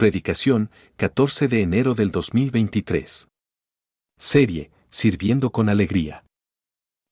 [0.00, 3.28] Predicación, 14 de enero del 2023.
[4.18, 6.24] Serie, Sirviendo con Alegría.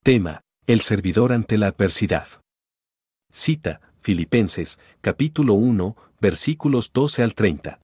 [0.03, 2.27] Tema, El servidor ante la adversidad.
[3.31, 7.79] Cita, Filipenses, capítulo 1, versículos 12 al 30.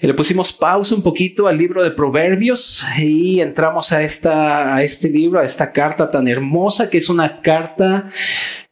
[0.00, 5.08] Le pusimos pausa un poquito al libro de Proverbios y entramos a, esta, a este
[5.08, 8.08] libro, a esta carta tan hermosa que es una carta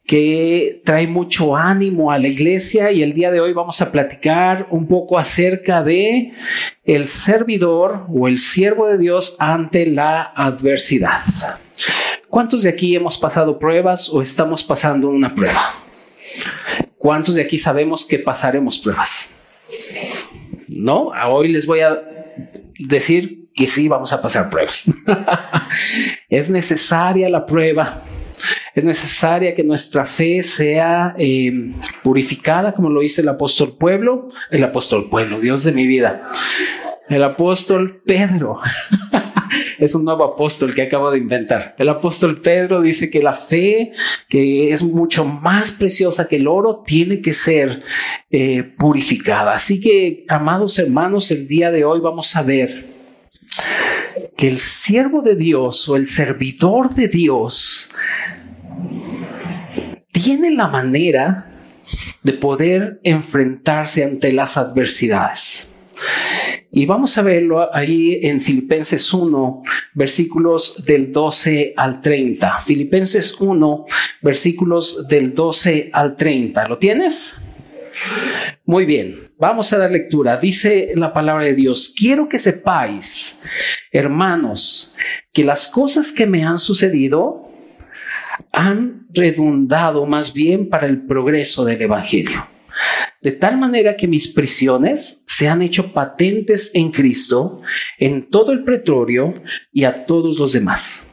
[0.05, 4.67] que trae mucho ánimo a la iglesia y el día de hoy vamos a platicar
[4.69, 6.31] un poco acerca de
[6.83, 11.21] el servidor o el siervo de Dios ante la adversidad.
[12.29, 15.73] ¿Cuántos de aquí hemos pasado pruebas o estamos pasando una prueba?
[16.97, 19.29] ¿Cuántos de aquí sabemos que pasaremos pruebas?
[20.67, 21.99] No, hoy les voy a
[22.77, 24.83] decir que sí vamos a pasar pruebas.
[26.29, 27.91] es necesaria la prueba
[28.75, 31.71] es necesaria que nuestra fe sea eh,
[32.03, 36.27] purificada, como lo dice el apóstol Pueblo, el apóstol Pueblo, Dios de mi vida,
[37.07, 38.59] el apóstol Pedro.
[39.79, 41.73] es un nuevo apóstol que acabo de inventar.
[41.77, 43.93] El apóstol Pedro dice que la fe,
[44.27, 47.81] que es mucho más preciosa que el oro, tiene que ser
[48.29, 49.53] eh, purificada.
[49.53, 52.87] Así que, amados hermanos, el día de hoy vamos a ver
[54.35, 57.89] que el siervo de Dios o el servidor de Dios
[60.11, 61.51] tiene la manera
[62.23, 65.69] de poder enfrentarse ante las adversidades.
[66.71, 72.59] Y vamos a verlo ahí en Filipenses 1, versículos del 12 al 30.
[72.59, 73.85] Filipenses 1,
[74.21, 76.67] versículos del 12 al 30.
[76.67, 77.35] ¿Lo tienes?
[78.65, 80.37] Muy bien, vamos a dar lectura.
[80.37, 83.39] Dice la palabra de Dios, quiero que sepáis,
[83.91, 84.95] hermanos,
[85.31, 87.44] que las cosas que me han sucedido
[88.51, 92.47] han redundado más bien para el progreso del Evangelio.
[93.21, 97.61] De tal manera que mis prisiones se han hecho patentes en Cristo,
[97.97, 99.33] en todo el pretorio
[99.71, 101.11] y a todos los demás.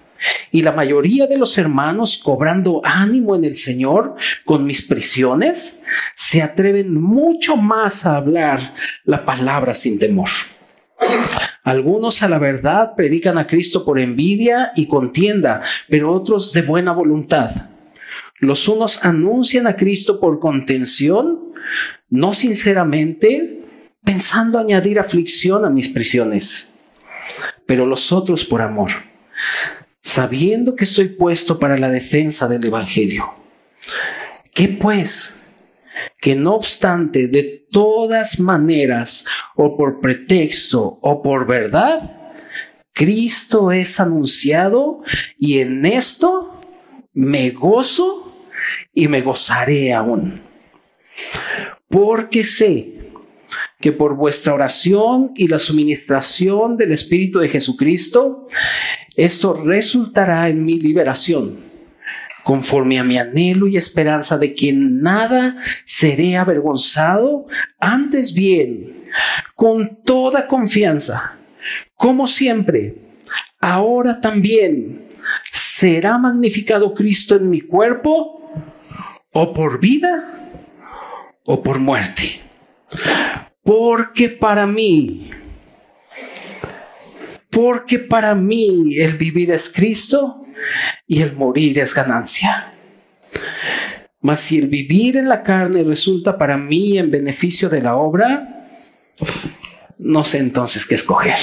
[0.50, 4.14] Y la mayoría de los hermanos, cobrando ánimo en el Señor
[4.44, 10.30] con mis prisiones, se atreven mucho más a hablar la palabra sin temor.
[11.64, 16.92] Algunos a la verdad predican a Cristo por envidia y contienda, pero otros de buena
[16.92, 17.50] voluntad.
[18.40, 21.52] Los unos anuncian a Cristo por contención,
[22.10, 23.62] no sinceramente,
[24.04, 26.74] pensando añadir aflicción a mis prisiones,
[27.66, 28.90] pero los otros por amor,
[30.02, 33.32] sabiendo que estoy puesto para la defensa del Evangelio.
[34.52, 35.41] ¿Qué pues?
[36.22, 41.98] Que no obstante, de todas maneras, o por pretexto o por verdad,
[42.92, 45.02] Cristo es anunciado
[45.36, 46.60] y en esto
[47.12, 48.32] me gozo
[48.94, 50.40] y me gozaré aún.
[51.88, 53.00] Porque sé
[53.80, 58.46] que por vuestra oración y la suministración del Espíritu de Jesucristo,
[59.16, 61.71] esto resultará en mi liberación
[62.42, 67.46] conforme a mi anhelo y esperanza de que nada seré avergonzado,
[67.78, 69.04] antes bien,
[69.54, 71.36] con toda confianza,
[71.94, 72.96] como siempre,
[73.60, 75.06] ahora también
[75.52, 78.40] será magnificado Cristo en mi cuerpo,
[79.32, 80.50] o por vida,
[81.44, 82.40] o por muerte.
[83.62, 85.30] Porque para mí,
[87.50, 90.41] porque para mí el vivir es Cristo
[91.06, 92.72] y el morir es ganancia.
[94.20, 98.68] Mas si el vivir en la carne resulta para mí en beneficio de la obra,
[99.98, 101.38] no sé entonces qué escoger.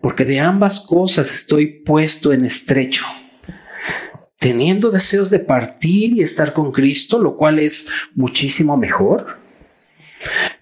[0.00, 3.04] Porque de ambas cosas estoy puesto en estrecho,
[4.38, 9.38] teniendo deseos de partir y estar con Cristo, lo cual es muchísimo mejor.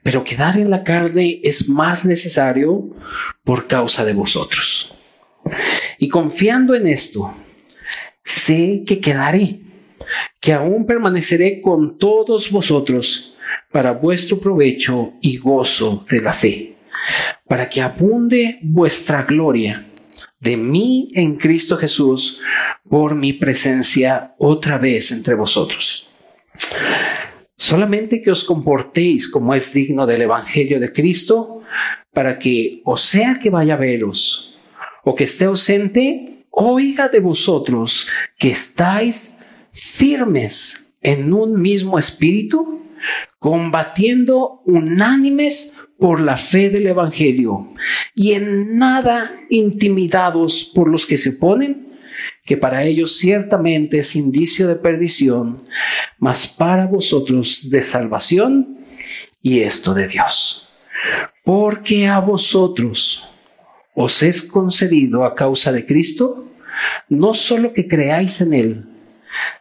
[0.02, 2.90] Pero quedar en la carne es más necesario
[3.44, 4.95] por causa de vosotros.
[5.98, 7.34] Y confiando en esto,
[8.24, 9.60] sé que quedaré,
[10.40, 13.36] que aún permaneceré con todos vosotros
[13.70, 16.76] para vuestro provecho y gozo de la fe,
[17.48, 19.84] para que abunde vuestra gloria
[20.40, 22.40] de mí en Cristo Jesús
[22.88, 26.10] por mi presencia otra vez entre vosotros.
[27.56, 31.62] Solamente que os comportéis como es digno del Evangelio de Cristo,
[32.12, 34.55] para que, o sea que vaya a veros,
[35.08, 39.38] o que esté ausente, oiga de vosotros que estáis
[39.72, 42.82] firmes en un mismo espíritu,
[43.38, 47.72] combatiendo unánimes por la fe del Evangelio
[48.16, 51.86] y en nada intimidados por los que se oponen,
[52.44, 55.62] que para ellos ciertamente es indicio de perdición,
[56.18, 58.78] mas para vosotros de salvación
[59.40, 60.68] y esto de Dios.
[61.44, 63.35] Porque a vosotros
[63.96, 66.44] os es concedido a causa de Cristo,
[67.08, 68.84] no solo que creáis en Él,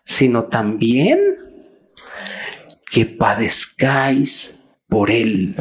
[0.03, 1.19] sino también
[2.91, 4.59] que padezcáis
[4.89, 5.55] por Él,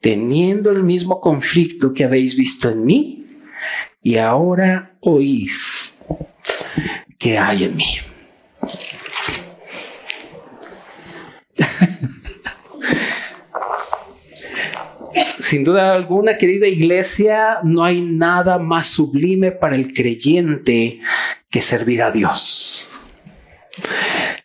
[0.00, 3.26] teniendo el mismo conflicto que habéis visto en mí
[4.02, 5.98] y ahora oís
[7.16, 8.09] que hay en mí.
[15.50, 21.00] Sin duda alguna, querida iglesia, no hay nada más sublime para el creyente
[21.50, 22.86] que servir a Dios.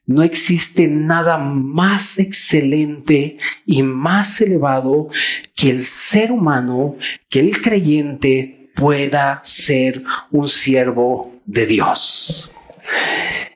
[0.08, 3.38] No existe nada más excelente
[3.68, 5.10] y más elevado
[5.56, 6.98] que el ser humano,
[7.30, 12.50] que el creyente pueda ser un siervo de Dios.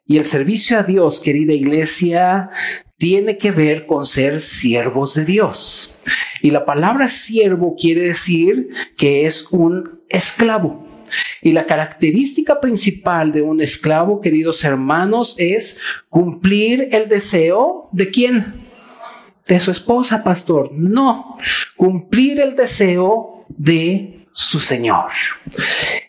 [0.06, 2.52] Y el servicio a Dios, querida iglesia,
[3.00, 5.96] tiene que ver con ser siervos de Dios.
[6.42, 10.88] Y la palabra siervo quiere decir que es un esclavo.
[11.42, 15.80] Y la característica principal de un esclavo, queridos hermanos, es
[16.10, 18.54] cumplir el deseo de quién?
[19.48, 20.72] De su esposa, pastor.
[20.74, 21.38] No,
[21.76, 25.10] cumplir el deseo de su Señor.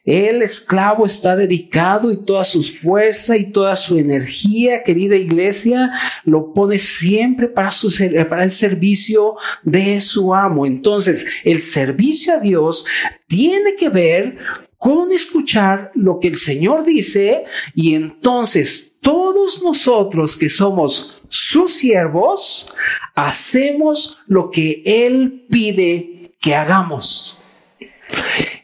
[0.04, 5.90] El esclavo está dedicado y toda su fuerza y toda su energía, querida iglesia,
[6.24, 7.92] lo pone siempre para, su,
[8.28, 9.34] para el servicio
[9.64, 10.64] de su amo.
[10.64, 12.86] Entonces, el servicio a Dios
[13.26, 14.38] tiene que ver
[14.76, 17.44] con escuchar lo que el Señor dice
[17.74, 22.72] y entonces todos nosotros que somos sus siervos,
[23.16, 27.39] hacemos lo que Él pide que hagamos.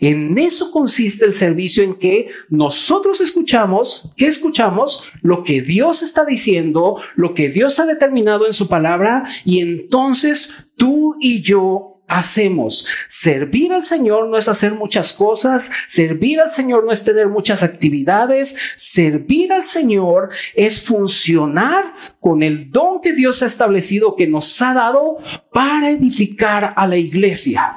[0.01, 5.05] En eso consiste el servicio en que nosotros escuchamos, ¿qué escuchamos?
[5.23, 10.69] Lo que Dios está diciendo, lo que Dios ha determinado en su palabra y entonces
[10.77, 12.87] tú y yo hacemos.
[13.09, 17.63] Servir al Señor no es hacer muchas cosas, servir al Señor no es tener muchas
[17.63, 24.61] actividades, servir al Señor es funcionar con el don que Dios ha establecido, que nos
[24.63, 25.19] ha dado
[25.53, 27.73] para edificar a la iglesia.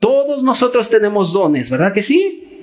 [0.00, 2.58] Todos nosotros tenemos dones, ¿verdad que sí?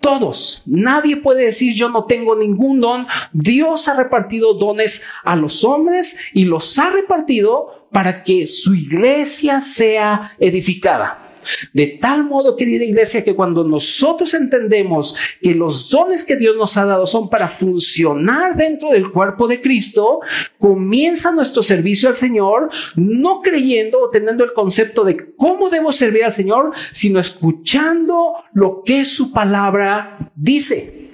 [0.00, 0.62] Todos.
[0.66, 3.06] Nadie puede decir yo no tengo ningún don.
[3.32, 9.60] Dios ha repartido dones a los hombres y los ha repartido para que su iglesia
[9.60, 11.31] sea edificada.
[11.72, 16.76] De tal modo, querida iglesia, que cuando nosotros entendemos que los dones que Dios nos
[16.76, 20.20] ha dado son para funcionar dentro del cuerpo de Cristo,
[20.58, 26.24] comienza nuestro servicio al Señor, no creyendo o teniendo el concepto de cómo debo servir
[26.24, 31.11] al Señor, sino escuchando lo que su palabra dice.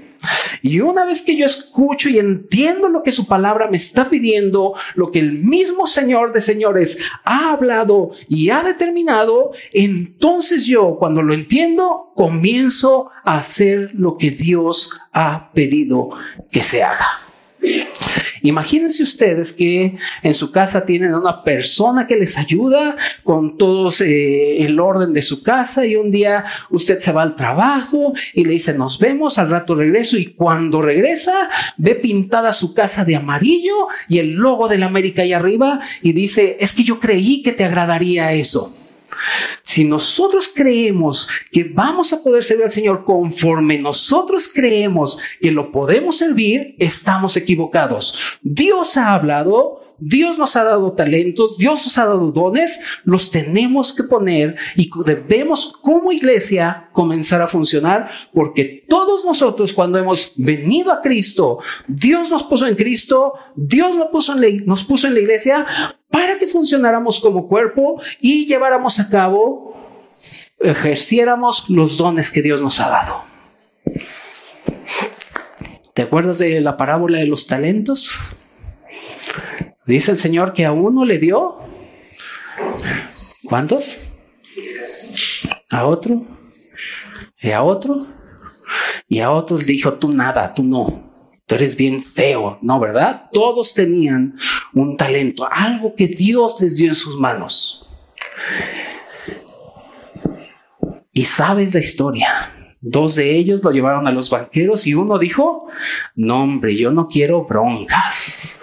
[0.63, 4.75] Y una vez que yo escucho y entiendo lo que su palabra me está pidiendo,
[4.95, 11.23] lo que el mismo Señor de señores ha hablado y ha determinado, entonces yo, cuando
[11.23, 16.11] lo entiendo, comienzo a hacer lo que Dios ha pedido
[16.51, 17.28] que se haga.
[18.43, 24.65] Imagínense ustedes que en su casa tienen una persona que les ayuda con todo eh,
[24.65, 28.53] el orden de su casa y un día usted se va al trabajo y le
[28.53, 33.89] dice nos vemos, al rato regreso y cuando regresa ve pintada su casa de amarillo
[34.09, 37.53] y el logo de la América ahí arriba y dice es que yo creí que
[37.53, 38.78] te agradaría eso.
[39.63, 45.71] Si nosotros creemos que vamos a poder servir al Señor conforme nosotros creemos que lo
[45.73, 48.19] podemos servir, estamos equivocados.
[48.43, 53.93] Dios ha hablado, Dios nos ha dado talentos, Dios nos ha dado dones, los tenemos
[53.93, 60.93] que poner y debemos como iglesia comenzar a funcionar porque todos nosotros cuando hemos venido
[60.93, 65.15] a Cristo, Dios nos puso en Cristo, Dios nos puso en la, nos puso en
[65.15, 65.67] la iglesia
[66.11, 69.77] para que funcionáramos como cuerpo y lleváramos a cabo,
[70.61, 73.25] ejerciéramos los dones que Dios nos ha dado.
[75.95, 78.19] ¿Te acuerdas de la parábola de los talentos?
[79.87, 81.55] Dice el Señor que a uno le dio.
[83.45, 83.99] ¿Cuántos?
[85.71, 86.23] A otro.
[87.41, 88.07] Y a otro.
[89.09, 91.09] Y a otros dijo, tú nada, tú no
[91.49, 92.79] tú eres bien feo, ¿no?
[92.79, 93.31] ¿Verdad?
[93.33, 94.37] Todos tenían
[94.75, 97.89] un talento, algo que Dios les dio en sus manos.
[101.11, 102.53] Y sabes la historia.
[102.83, 105.67] Dos de ellos lo llevaron a los banqueros y uno dijo,
[106.15, 108.61] no hombre, yo no quiero broncas.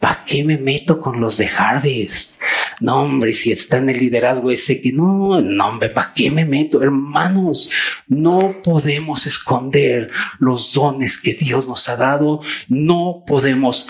[0.00, 2.40] ¿Para qué me meto con los de Harvest?
[2.80, 6.46] No, hombre, si está en el liderazgo ese que no, no, hombre, ¿para qué me
[6.46, 6.82] meto?
[6.82, 7.70] Hermanos,
[8.08, 12.40] no podemos esconder los dones que Dios nos ha dado.
[12.68, 13.88] No podemos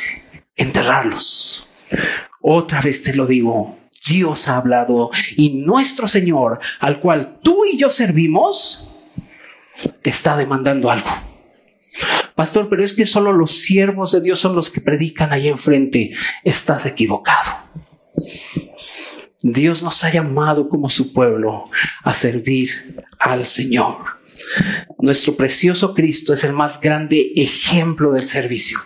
[0.56, 1.68] enterrarlos.
[2.40, 7.76] Otra vez te lo digo, Dios ha hablado y nuestro Señor, al cual tú y
[7.78, 8.92] yo servimos,
[10.02, 11.29] te está demandando algo.
[12.34, 16.12] Pastor, pero es que solo los siervos de Dios son los que predican ahí enfrente.
[16.44, 17.50] Estás equivocado.
[19.42, 21.70] Dios nos ha llamado como su pueblo
[22.02, 23.96] a servir al Señor.
[24.98, 28.78] Nuestro precioso Cristo es el más grande ejemplo del servicio.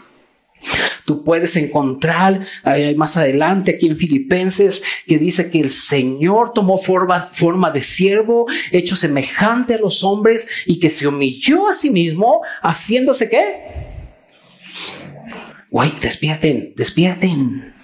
[1.04, 6.78] Tú puedes encontrar eh, más adelante aquí en Filipenses que dice que el Señor tomó
[6.78, 12.40] forma, de siervo, hecho semejante a los hombres y que se humilló a sí mismo,
[12.62, 13.44] haciéndose qué?
[15.70, 17.74] Guay, despierten, despierten.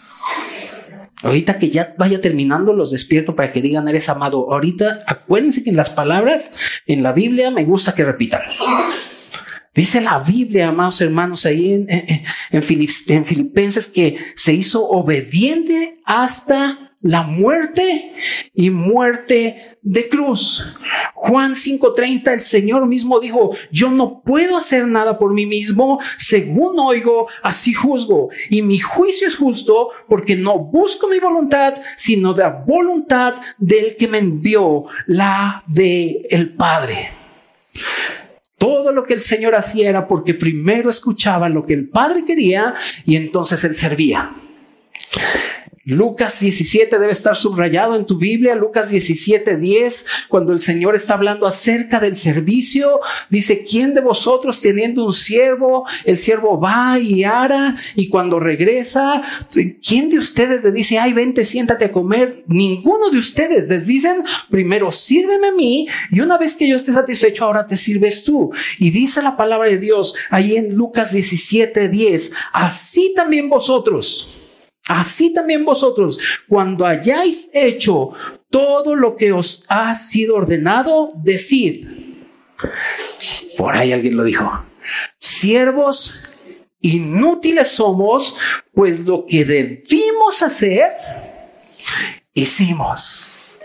[1.22, 4.50] Ahorita que ya vaya terminando, los despierto para que digan, eres amado.
[4.52, 6.52] Ahorita acuérdense que las palabras
[6.86, 8.40] en la Biblia me gusta que repitan.
[9.80, 17.22] Dice la Biblia, amados hermanos, ahí en, en, Filipenses, que se hizo obediente hasta la
[17.22, 18.12] muerte
[18.52, 20.76] y muerte de cruz.
[21.14, 26.78] Juan 5:30, el Señor mismo dijo, yo no puedo hacer nada por mí mismo, según
[26.78, 28.28] oigo, así juzgo.
[28.50, 34.08] Y mi juicio es justo porque no busco mi voluntad, sino la voluntad del que
[34.08, 37.08] me envió, la de el Padre.
[38.60, 42.74] Todo lo que el Señor hacía era porque primero escuchaba lo que el Padre quería
[43.06, 44.32] y entonces él servía.
[45.90, 51.14] Lucas 17 debe estar subrayado en tu Biblia, Lucas 17, 10, cuando el Señor está
[51.14, 57.24] hablando acerca del servicio, dice, ¿quién de vosotros teniendo un siervo, el siervo va y
[57.24, 59.20] ara y cuando regresa,
[59.84, 62.44] ¿quién de ustedes le dice, ay, vente, siéntate a comer?
[62.46, 66.92] Ninguno de ustedes les dicen, primero sírveme a mí y una vez que yo esté
[66.92, 68.52] satisfecho, ahora te sirves tú.
[68.78, 74.39] Y dice la palabra de Dios ahí en Lucas 17, 10, así también vosotros
[74.90, 76.18] Así también vosotros,
[76.48, 78.10] cuando hayáis hecho
[78.50, 81.86] todo lo que os ha sido ordenado, decid.
[83.56, 84.64] Por ahí alguien lo dijo.
[85.16, 86.32] Siervos
[86.80, 88.34] inútiles somos,
[88.74, 90.90] pues lo que debimos hacer,
[92.34, 93.58] hicimos.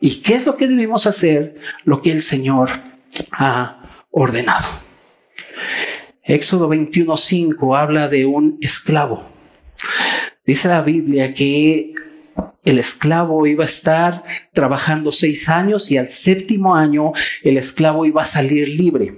[0.00, 1.60] ¿Y qué es lo que debimos hacer?
[1.84, 2.70] Lo que el Señor
[3.30, 4.66] ha ordenado.
[6.24, 9.38] Éxodo 21.5 habla de un esclavo
[10.50, 11.92] Dice la Biblia que
[12.64, 17.12] el esclavo iba a estar trabajando seis años y al séptimo año
[17.44, 19.14] el esclavo iba a salir libre.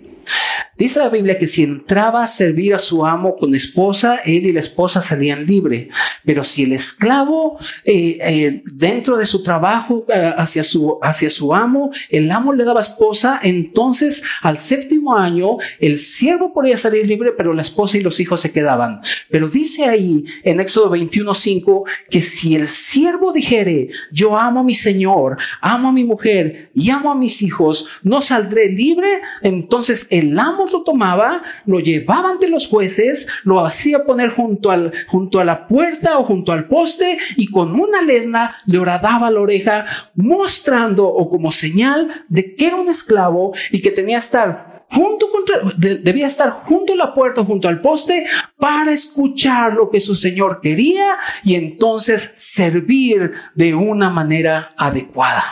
[0.76, 4.52] Dice la Biblia que si entraba a servir a su amo con esposa, él y
[4.52, 5.88] la esposa salían libre.
[6.24, 11.54] Pero si el esclavo eh, eh, dentro de su trabajo eh, hacia, su, hacia su
[11.54, 17.32] amo, el amo le daba esposa, entonces al séptimo año el siervo podía salir libre,
[17.36, 19.00] pero la esposa y los hijos se quedaban.
[19.30, 24.74] Pero dice ahí en Éxodo 21.5 que si el siervo dijere, yo amo a mi
[24.74, 30.38] Señor, amo a mi mujer y amo a mis hijos, no saldré libre, entonces el
[30.38, 35.44] amo lo tomaba, lo llevaba ante los jueces, lo hacía poner junto, al, junto a
[35.44, 41.08] la puerta o junto al poste y con una lesna le horadaba la oreja, mostrando
[41.08, 45.62] o como señal de que era un esclavo y que tenía que estar junto contra,
[45.78, 48.26] debía estar junto a la puerta, junto al poste,
[48.58, 55.42] para escuchar lo que su Señor quería y entonces servir de una manera adecuada.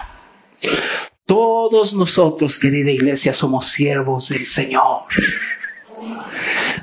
[1.31, 5.05] Todos nosotros, querida iglesia, somos siervos del Señor.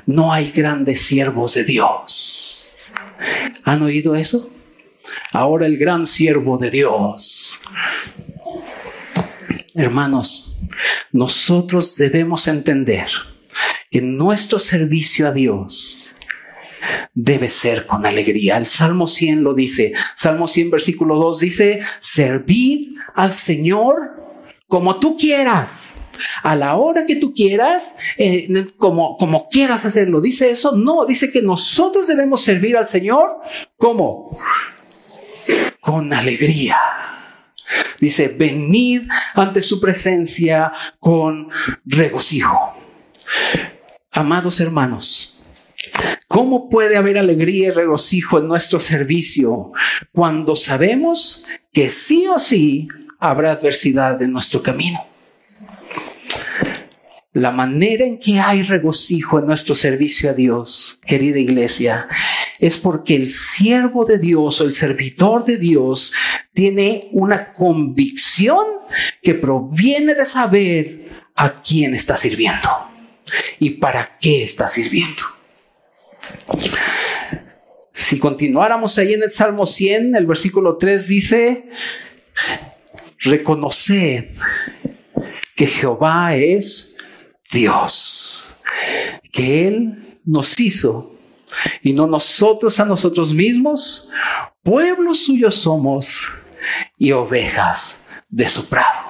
[0.06, 2.74] No hay grandes siervos de Dios.
[3.64, 4.48] ¿Han oído eso?
[5.34, 7.60] Ahora el gran siervo de Dios.
[9.74, 10.58] Hermanos,
[11.12, 13.08] nosotros debemos entender
[13.90, 16.14] que nuestro servicio a Dios
[17.12, 18.56] debe ser con alegría.
[18.56, 19.92] El Salmo 100 lo dice.
[20.16, 24.16] Salmo 100, versículo 2 dice, servid al Señor
[24.68, 25.96] como tú quieras,
[26.42, 30.20] a la hora que tú quieras, eh, como, como quieras hacerlo.
[30.20, 30.76] ¿Dice eso?
[30.76, 33.40] No, dice que nosotros debemos servir al Señor
[33.76, 34.30] como
[35.80, 36.76] con alegría.
[37.98, 41.48] Dice, venid ante su presencia con
[41.84, 42.74] regocijo.
[44.10, 45.44] Amados hermanos,
[46.26, 49.72] ¿cómo puede haber alegría y regocijo en nuestro servicio
[50.12, 55.04] cuando sabemos que sí o sí habrá adversidad en nuestro camino.
[57.32, 62.08] La manera en que hay regocijo en nuestro servicio a Dios, querida iglesia,
[62.58, 66.12] es porque el siervo de Dios o el servidor de Dios
[66.52, 68.66] tiene una convicción
[69.22, 72.68] que proviene de saber a quién está sirviendo
[73.60, 75.22] y para qué está sirviendo.
[77.92, 81.68] Si continuáramos ahí en el Salmo 100, el versículo 3 dice,
[83.20, 84.30] reconoced
[85.54, 86.96] que Jehová es
[87.50, 88.56] Dios,
[89.32, 91.14] que Él nos hizo
[91.82, 94.10] y no nosotros a nosotros mismos,
[94.62, 96.28] pueblo suyo somos
[96.98, 99.08] y ovejas de su prado.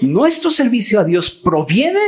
[0.00, 2.00] Nuestro servicio a Dios proviene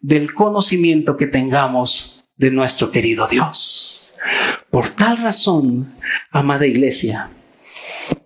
[0.00, 4.12] del conocimiento que tengamos de nuestro querido Dios.
[4.70, 5.94] Por tal razón,
[6.30, 7.30] amada iglesia,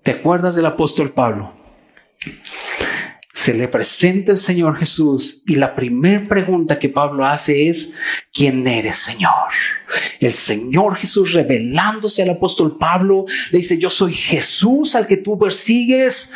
[0.02, 1.52] ¿te acuerdas del apóstol Pablo?
[3.46, 7.94] Se le presenta el Señor Jesús y la primera pregunta que Pablo hace es,
[8.32, 9.52] ¿quién eres, Señor?
[10.18, 15.38] El Señor Jesús revelándose al apóstol Pablo, le dice, yo soy Jesús al que tú
[15.38, 16.32] persigues.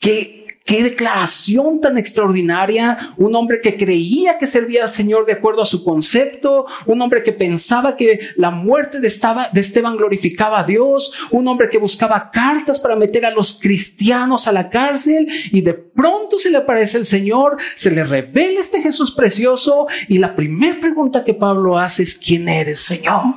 [0.00, 2.96] que Qué declaración tan extraordinaria.
[3.18, 6.64] Un hombre que creía que servía al Señor de acuerdo a su concepto.
[6.86, 11.12] Un hombre que pensaba que la muerte de, Esteban glorificaba a Dios.
[11.30, 15.28] Un hombre que buscaba cartas para meter a los cristianos a la cárcel.
[15.52, 19.86] Y de pronto se le aparece el Señor, se le revela este Jesús precioso.
[20.08, 23.34] Y la primera pregunta que Pablo hace es, ¿quién eres, Señor?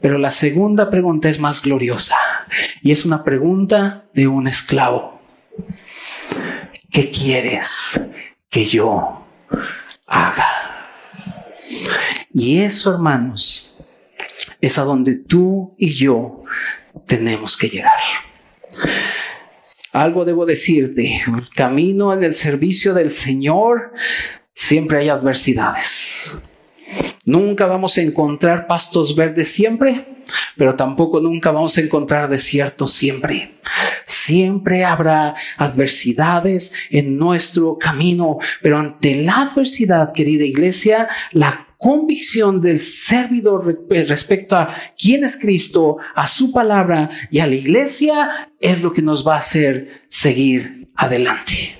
[0.00, 2.16] Pero la segunda pregunta es más gloriosa.
[2.82, 5.20] Y es una pregunta de un esclavo.
[6.90, 8.00] ¿Qué quieres
[8.48, 9.24] que yo
[10.06, 10.46] haga?
[12.32, 13.78] Y eso, hermanos,
[14.60, 16.44] es a donde tú y yo
[17.06, 17.92] tenemos que llegar.
[19.92, 23.92] Algo debo decirte, el camino en el servicio del Señor
[24.54, 26.32] siempre hay adversidades.
[27.24, 30.04] Nunca vamos a encontrar pastos verdes siempre,
[30.56, 33.56] pero tampoco nunca vamos a encontrar desiertos siempre.
[34.24, 42.78] Siempre habrá adversidades en nuestro camino, pero ante la adversidad, querida iglesia, la convicción del
[42.80, 48.92] servidor respecto a quién es Cristo, a su palabra y a la iglesia es lo
[48.92, 51.79] que nos va a hacer seguir adelante.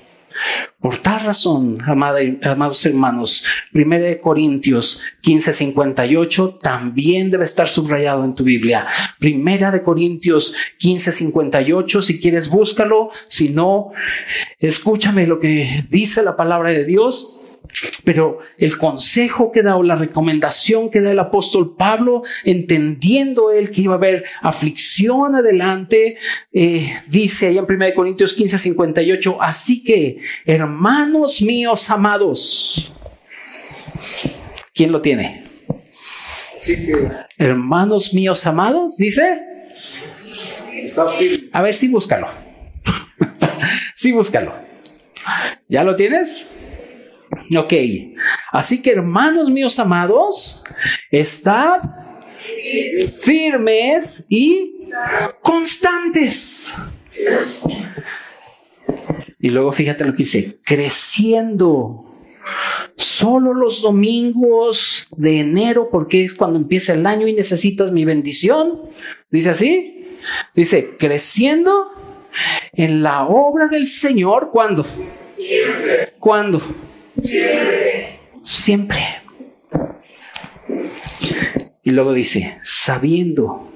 [0.81, 8.87] Por tal razón, amados hermanos, 1 Corintios 15:58 también debe estar subrayado en tu Biblia.
[9.19, 13.93] Primera de Corintios 15:58, si quieres búscalo, si no,
[14.59, 17.45] escúchame lo que dice la palabra de Dios
[18.05, 23.71] pero el consejo que da o la recomendación que da el apóstol Pablo, entendiendo él
[23.71, 26.17] que iba a haber aflicción adelante,
[26.53, 32.93] eh, dice ahí en 1 Corintios 15, 58, así que, hermanos míos amados,
[34.75, 35.45] ¿quién lo tiene?
[37.39, 39.41] Hermanos míos amados, dice.
[41.53, 42.29] A ver si búscalo.
[43.97, 44.55] sí, búscalo.
[45.69, 46.60] ¿Ya lo tienes?
[47.57, 47.73] Ok,
[48.53, 50.65] así que hermanos míos amados,
[51.11, 51.81] estad
[53.23, 54.89] firmes y
[55.43, 56.75] constantes.
[59.39, 62.07] Y luego fíjate lo que dice, creciendo.
[62.97, 68.81] Solo los domingos de enero, porque es cuando empieza el año y necesitas mi bendición.
[69.31, 70.19] Dice así.
[70.55, 71.93] Dice, creciendo
[72.73, 74.51] en la obra del Señor.
[74.51, 74.85] ¿Cuándo?
[76.19, 76.61] ¿Cuándo?
[78.45, 79.21] Siempre.
[81.83, 83.73] Y luego dice, sabiendo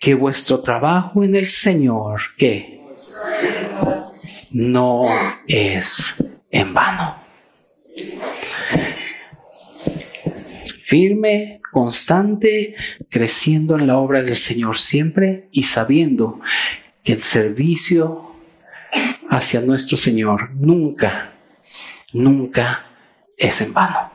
[0.00, 2.80] que vuestro trabajo en el Señor, que
[4.52, 5.02] no
[5.46, 6.14] es
[6.50, 7.16] en vano.
[10.78, 12.76] Firme, constante,
[13.10, 16.40] creciendo en la obra del Señor siempre y sabiendo
[17.02, 18.25] que el servicio
[19.28, 21.30] hacia nuestro Señor nunca,
[22.12, 22.86] nunca
[23.36, 24.12] es en vano.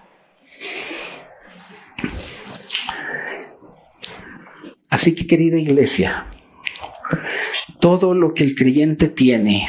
[4.89, 6.25] Así que querida iglesia,
[7.79, 9.67] todo lo que el creyente tiene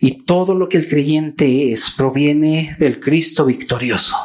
[0.00, 4.16] y todo lo que el creyente es proviene del Cristo victorioso.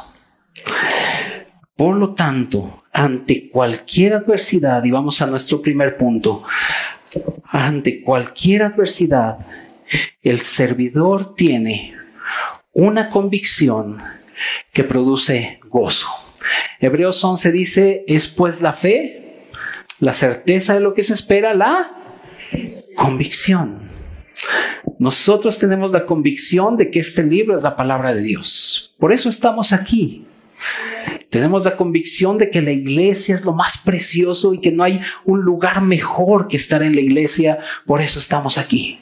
[1.75, 6.43] Por lo tanto, ante cualquier adversidad, y vamos a nuestro primer punto,
[7.45, 9.39] ante cualquier adversidad,
[10.21, 11.95] el servidor tiene
[12.73, 14.01] una convicción
[14.71, 16.07] que produce gozo.
[16.79, 19.43] Hebreos 11 dice, es pues la fe,
[19.99, 21.89] la certeza de lo que se espera, la
[22.95, 23.79] convicción.
[24.97, 28.93] Nosotros tenemos la convicción de que este libro es la palabra de Dios.
[28.97, 30.25] Por eso estamos aquí.
[31.31, 34.99] Tenemos la convicción de que la iglesia es lo más precioso y que no hay
[35.23, 37.59] un lugar mejor que estar en la iglesia.
[37.85, 38.99] Por eso estamos aquí.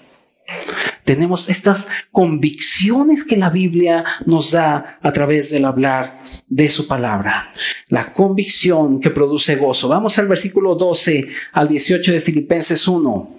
[1.04, 7.52] Tenemos estas convicciones que la Biblia nos da a través del hablar de su palabra.
[7.88, 9.88] La convicción que produce gozo.
[9.88, 13.39] Vamos al versículo 12 al 18 de Filipenses 1.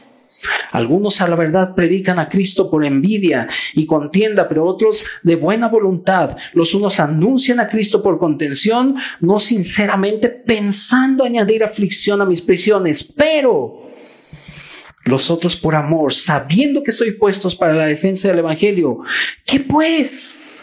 [0.71, 5.67] Algunos a la verdad predican a Cristo por envidia y contienda, pero otros de buena
[5.67, 6.37] voluntad.
[6.53, 13.03] Los unos anuncian a Cristo por contención, no sinceramente pensando añadir aflicción a mis prisiones,
[13.03, 13.89] pero
[15.05, 18.99] los otros por amor, sabiendo que soy puestos para la defensa del Evangelio.
[19.45, 20.59] ¿Qué pues?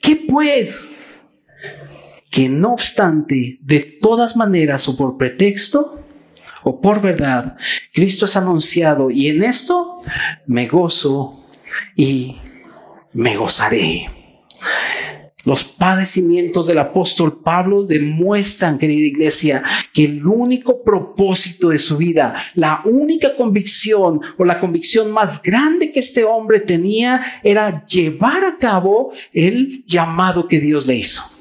[0.00, 0.96] ¿Qué pues?
[2.30, 5.99] Que no obstante, de todas maneras o por pretexto,
[6.62, 7.56] o por verdad,
[7.92, 10.02] Cristo es anunciado y en esto
[10.46, 11.46] me gozo
[11.96, 12.36] y
[13.12, 14.08] me gozaré.
[15.44, 19.62] Los padecimientos del apóstol Pablo demuestran, querida iglesia,
[19.94, 25.92] que el único propósito de su vida, la única convicción o la convicción más grande
[25.92, 31.39] que este hombre tenía era llevar a cabo el llamado que Dios le hizo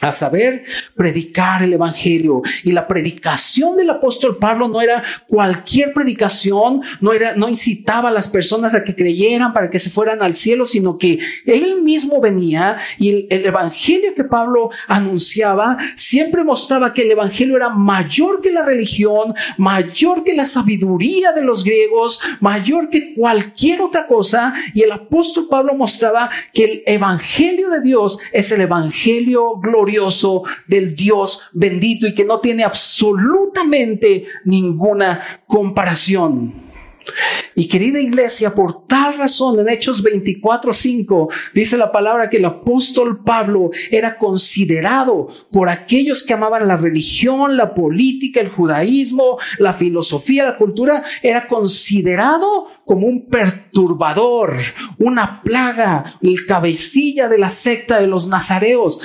[0.00, 0.64] a saber,
[0.94, 2.42] predicar el Evangelio.
[2.64, 8.12] Y la predicación del apóstol Pablo no era cualquier predicación, no era, no incitaba a
[8.12, 12.20] las personas a que creyeran para que se fueran al cielo, sino que él mismo
[12.20, 18.40] venía y el, el Evangelio que Pablo anunciaba siempre mostraba que el Evangelio era mayor
[18.40, 24.54] que la religión, mayor que la sabiduría de los griegos, mayor que cualquier otra cosa.
[24.74, 29.69] Y el apóstol Pablo mostraba que el Evangelio de Dios es el Evangelio glorioso
[30.66, 36.69] del Dios bendito y que no tiene absolutamente ninguna comparación.
[37.54, 43.22] Y querida iglesia, por tal razón en Hechos 24:5 dice la palabra que el apóstol
[43.24, 50.44] Pablo era considerado por aquellos que amaban la religión, la política, el judaísmo, la filosofía,
[50.44, 54.54] la cultura, era considerado como un perturbador,
[54.98, 59.00] una plaga, el cabecilla de la secta de los nazareos,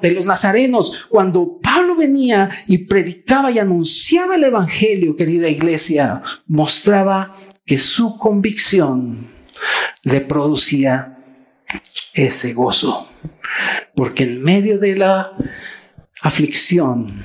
[0.00, 1.06] de los nazarenos.
[1.08, 7.32] Cuando Pablo venía y predicaba y anunciaba el evangelio, querida iglesia, mostraba
[7.64, 9.28] que su convicción
[10.02, 11.18] le producía
[12.14, 13.08] ese gozo.
[13.94, 15.32] Porque en medio de la
[16.22, 17.22] aflicción,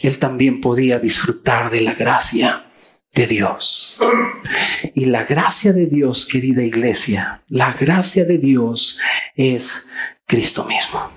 [0.00, 2.64] él también podía disfrutar de la gracia
[3.14, 3.98] de Dios.
[4.94, 9.00] Y la gracia de Dios, querida iglesia, la gracia de Dios
[9.34, 9.86] es
[10.26, 11.10] Cristo mismo.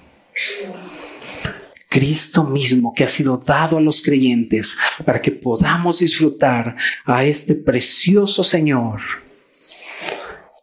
[1.90, 7.56] Cristo mismo que ha sido dado a los creyentes para que podamos disfrutar a este
[7.56, 9.02] precioso Señor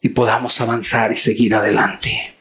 [0.01, 2.37] y podamos avanzar y seguir adelante.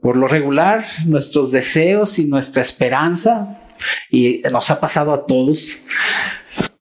[0.00, 3.60] Por lo regular, nuestros deseos y nuestra esperanza,
[4.10, 5.82] y nos ha pasado a todos,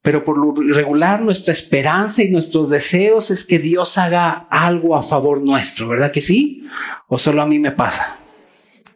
[0.03, 5.01] pero por lo regular nuestra esperanza y nuestros deseos es que Dios haga algo a
[5.01, 6.67] favor nuestro, ¿verdad que sí?
[7.07, 8.19] ¿O solo a mí me pasa?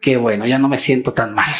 [0.00, 1.52] Qué bueno, ya no me siento tan mal.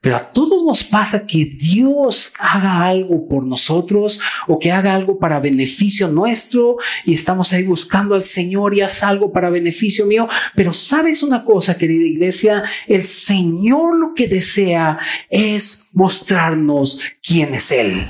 [0.00, 5.18] Pero a todos nos pasa que Dios haga algo por nosotros o que haga algo
[5.18, 10.26] para beneficio nuestro y estamos ahí buscando al Señor y haz algo para beneficio mío.
[10.54, 17.70] Pero sabes una cosa, querida iglesia, el Señor lo que desea es mostrarnos quién es
[17.70, 18.06] Él.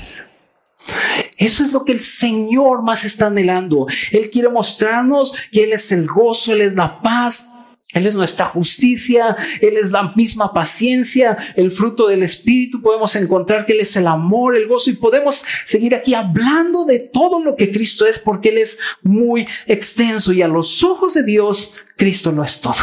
[1.37, 3.87] Eso es lo que el Señor más está anhelando.
[4.11, 7.47] Él quiere mostrarnos que Él es el gozo, Él es la paz,
[7.93, 12.81] él es nuestra justicia, Él es la misma paciencia, el fruto del Espíritu.
[12.81, 16.99] Podemos encontrar que Él es el amor, el gozo y podemos seguir aquí hablando de
[16.99, 21.23] todo lo que Cristo es porque Él es muy extenso y a los ojos de
[21.23, 22.75] Dios, Cristo no es todo.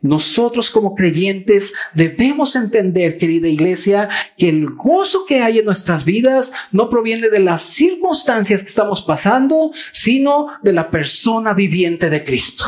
[0.00, 6.52] Nosotros como creyentes debemos entender, querida iglesia, que el gozo que hay en nuestras vidas
[6.72, 12.64] no proviene de las circunstancias que estamos pasando, sino de la persona viviente de Cristo.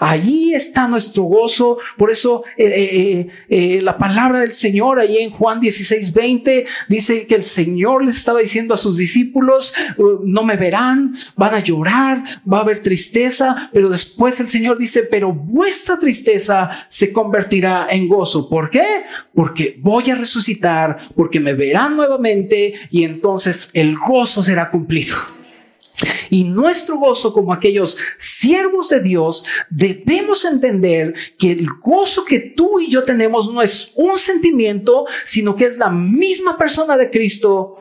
[0.00, 1.78] Allí está nuestro gozo.
[1.96, 7.26] Por eso eh, eh, eh, la palabra del Señor, allí en Juan 16, 20, dice
[7.26, 11.60] que el Señor les estaba diciendo a sus discípulos, uh, no me verán, van a
[11.60, 17.88] llorar, va a haber tristeza, pero después el Señor dice, pero vuestra tristeza se convertirá
[17.90, 18.48] en gozo.
[18.48, 19.02] ¿Por qué?
[19.34, 25.37] Porque voy a resucitar, porque me verán nuevamente y entonces el gozo será cumplido.
[26.30, 32.80] Y nuestro gozo como aquellos siervos de Dios, debemos entender que el gozo que tú
[32.80, 37.78] y yo tenemos no es un sentimiento, sino que es la misma persona de Cristo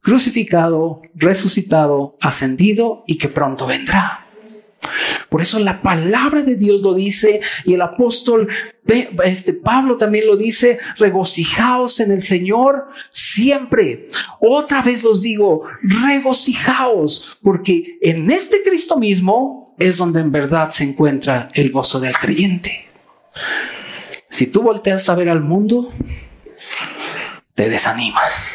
[0.00, 4.26] crucificado, resucitado, ascendido y que pronto vendrá.
[5.28, 8.48] Por eso la palabra de Dios lo dice y el apóstol
[9.24, 14.08] este Pablo también lo dice, regocijaos en el Señor siempre.
[14.40, 20.84] Otra vez los digo, regocijaos, porque en este Cristo mismo es donde en verdad se
[20.84, 22.86] encuentra el gozo del creyente.
[24.30, 25.88] Si tú volteas a ver al mundo,
[27.54, 28.54] te desanimas.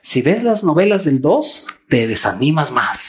[0.00, 3.07] Si ves las novelas del 2, te desanimas más.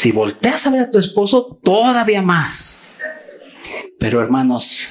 [0.00, 2.94] Si volteas a ver a tu esposo, todavía más.
[3.98, 4.88] Pero hermanos,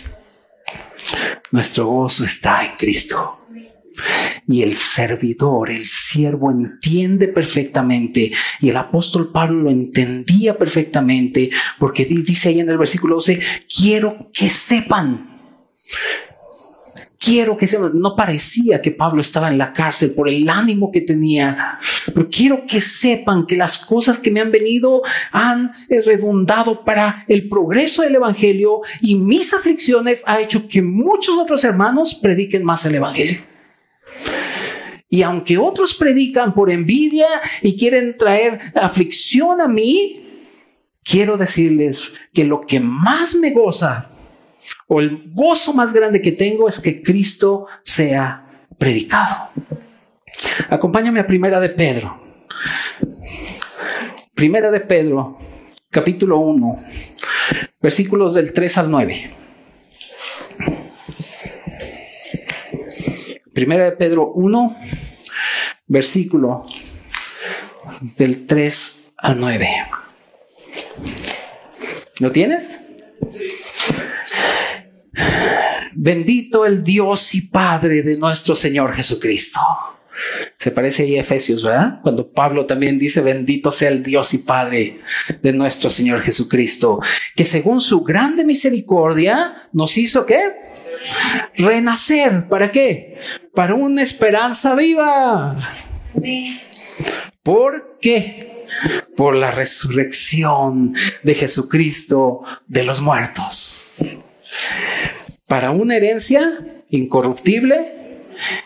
[1.49, 3.39] nuestro gozo está en Cristo.
[4.47, 8.31] Y el servidor, el siervo entiende perfectamente.
[8.61, 14.29] Y el apóstol Pablo lo entendía perfectamente porque dice ahí en el versículo 12, quiero
[14.31, 15.39] que sepan
[17.19, 21.01] quiero que se, no parecía que Pablo estaba en la cárcel por el ánimo que
[21.01, 21.77] tenía,
[22.13, 25.01] pero quiero que sepan que las cosas que me han venido
[25.31, 31.63] han redundado para el progreso del Evangelio y mis aflicciones ha hecho que muchos otros
[31.63, 33.41] hermanos prediquen más el Evangelio.
[35.09, 37.27] Y aunque otros predican por envidia
[37.61, 40.23] y quieren traer aflicción a mí,
[41.03, 44.08] quiero decirles que lo que más me goza
[44.87, 49.49] o el gozo más grande que tengo es que Cristo sea predicado.
[50.69, 52.21] Acompáñame a Primera de Pedro.
[54.33, 55.35] Primera de Pedro,
[55.89, 56.73] capítulo 1,
[57.81, 59.31] versículos del 3 al 9.
[63.53, 64.75] Primera de Pedro 1,
[65.87, 66.65] versículo
[68.17, 69.69] del 3 al 9.
[72.19, 72.88] ¿Lo tienes?
[76.01, 79.59] Bendito el Dios y Padre de nuestro Señor Jesucristo.
[80.57, 81.99] Se parece ahí a Efesios, ¿verdad?
[82.01, 85.01] Cuando Pablo también dice, bendito sea el Dios y Padre
[85.41, 87.01] de nuestro Señor Jesucristo,
[87.35, 90.39] que según su grande misericordia nos hizo qué?
[91.57, 92.47] Renacer.
[92.47, 93.19] ¿Para qué?
[93.53, 95.57] Para una esperanza viva.
[97.43, 98.67] ¿Por qué?
[99.17, 103.97] Por la resurrección de Jesucristo de los muertos
[105.49, 106.59] para una herencia
[106.91, 108.21] incorruptible,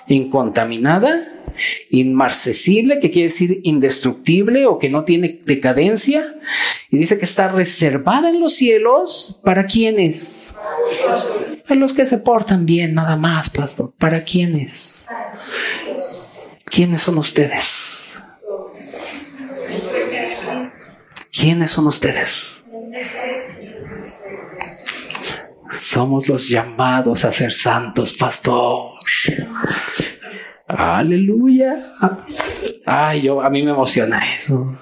[0.08, 1.24] incontaminada,
[1.89, 6.36] inmarcesible, que quiere decir indestructible o que no tiene decadencia.
[6.91, 10.50] Y dice que está reservada en los cielos para quienes.
[11.65, 13.93] Para los que se portan bien, nada más, pastor.
[13.98, 15.06] ¿Para quiénes?
[16.65, 18.13] ¿Quiénes son ustedes?
[21.32, 22.53] ¿Quiénes son ustedes?
[25.84, 28.93] Somos los llamados a ser santos, pastor.
[30.65, 31.76] Aleluya.
[32.86, 34.80] Ay, yo a mí me emociona eso.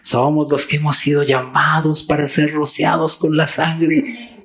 [0.00, 4.37] Somos los que hemos sido llamados para ser rociados con la sangre.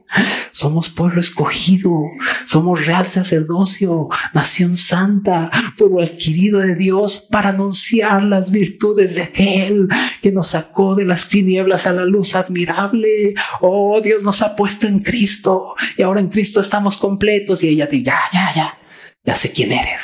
[0.51, 2.03] Somos pueblo escogido,
[2.45, 9.87] somos real sacerdocio, nación santa, pueblo adquirido de Dios para anunciar las virtudes de aquel
[10.21, 13.33] que nos sacó de las tinieblas a la luz admirable.
[13.61, 17.87] Oh, Dios nos ha puesto en Cristo y ahora en Cristo estamos completos y ella
[17.87, 18.77] dice, ya, ya, ya,
[19.23, 20.01] ya sé quién eres.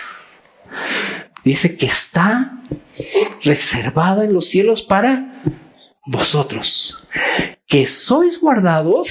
[1.43, 2.59] Dice que está
[3.43, 5.41] reservada en los cielos para
[6.05, 7.07] vosotros,
[7.67, 9.09] que sois guardados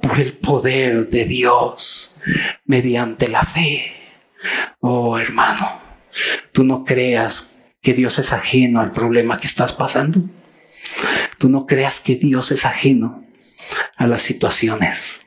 [0.00, 2.20] por el poder de Dios
[2.64, 3.92] mediante la fe.
[4.80, 5.66] Oh hermano,
[6.52, 10.20] tú no creas que Dios es ajeno al problema que estás pasando.
[11.38, 13.24] Tú no creas que Dios es ajeno
[13.96, 15.20] a las situaciones.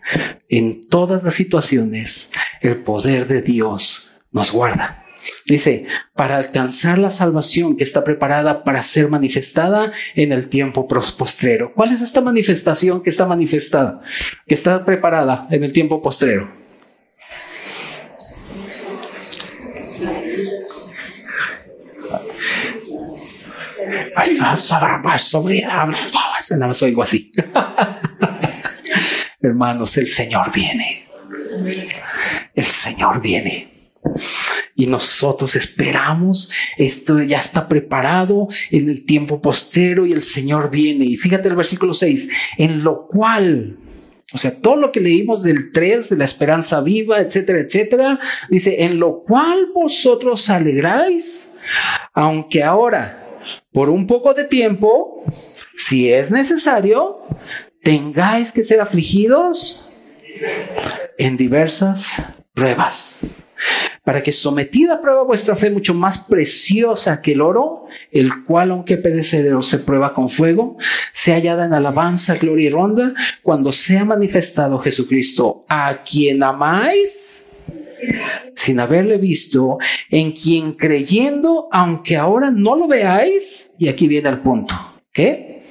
[0.50, 5.06] En todas las situaciones, el poder de Dios nos guarda.
[5.46, 11.74] Dice, para alcanzar la salvación que está preparada para ser manifestada en el tiempo postrero.
[11.74, 14.02] ¿Cuál es esta manifestación que está manifestada,
[14.48, 16.60] que está preparada en el tiempo postrero?
[26.52, 27.32] nada más oigo así.
[29.42, 31.08] Hermanos, el Señor viene.
[32.54, 33.79] El Señor viene.
[34.76, 41.06] Y nosotros esperamos, esto ya está preparado en el tiempo postero y el Señor viene.
[41.06, 43.78] Y fíjate el versículo 6, en lo cual,
[44.32, 48.84] o sea, todo lo que leímos del 3, de la esperanza viva, etcétera, etcétera, dice,
[48.84, 51.52] en lo cual vosotros alegráis,
[52.14, 53.28] aunque ahora,
[53.74, 55.24] por un poco de tiempo,
[55.76, 57.18] si es necesario,
[57.84, 59.92] tengáis que ser afligidos
[61.18, 62.14] en diversas
[62.54, 63.26] pruebas
[64.10, 68.72] para que sometida a prueba vuestra fe mucho más preciosa que el oro, el cual
[68.72, 70.78] aunque perecedero se prueba con fuego,
[71.14, 77.52] sea hallada en alabanza, gloria y ronda, cuando sea manifestado Jesucristo, a quien amáis
[78.56, 79.78] sin haberle visto,
[80.10, 84.74] en quien creyendo, aunque ahora no lo veáis, y aquí viene el punto,
[85.14, 85.62] ¿qué?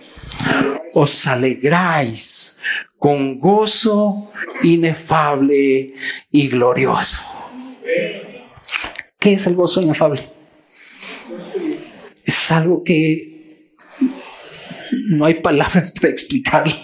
[0.95, 2.57] Os alegráis
[2.99, 4.31] con gozo
[4.63, 5.93] inefable
[6.31, 7.19] y glorioso.
[9.19, 10.23] ¿Qué es el gozo inefable?
[12.25, 13.73] Es algo que
[15.09, 16.75] no hay palabras para explicarlo.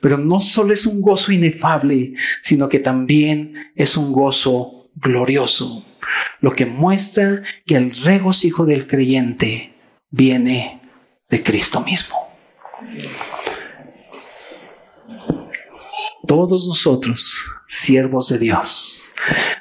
[0.00, 5.84] Pero no solo es un gozo inefable, sino que también es un gozo glorioso,
[6.40, 9.72] lo que muestra que el regocijo del creyente
[10.10, 10.80] viene
[11.28, 12.16] de Cristo mismo.
[16.26, 19.07] Todos nosotros, siervos de Dios,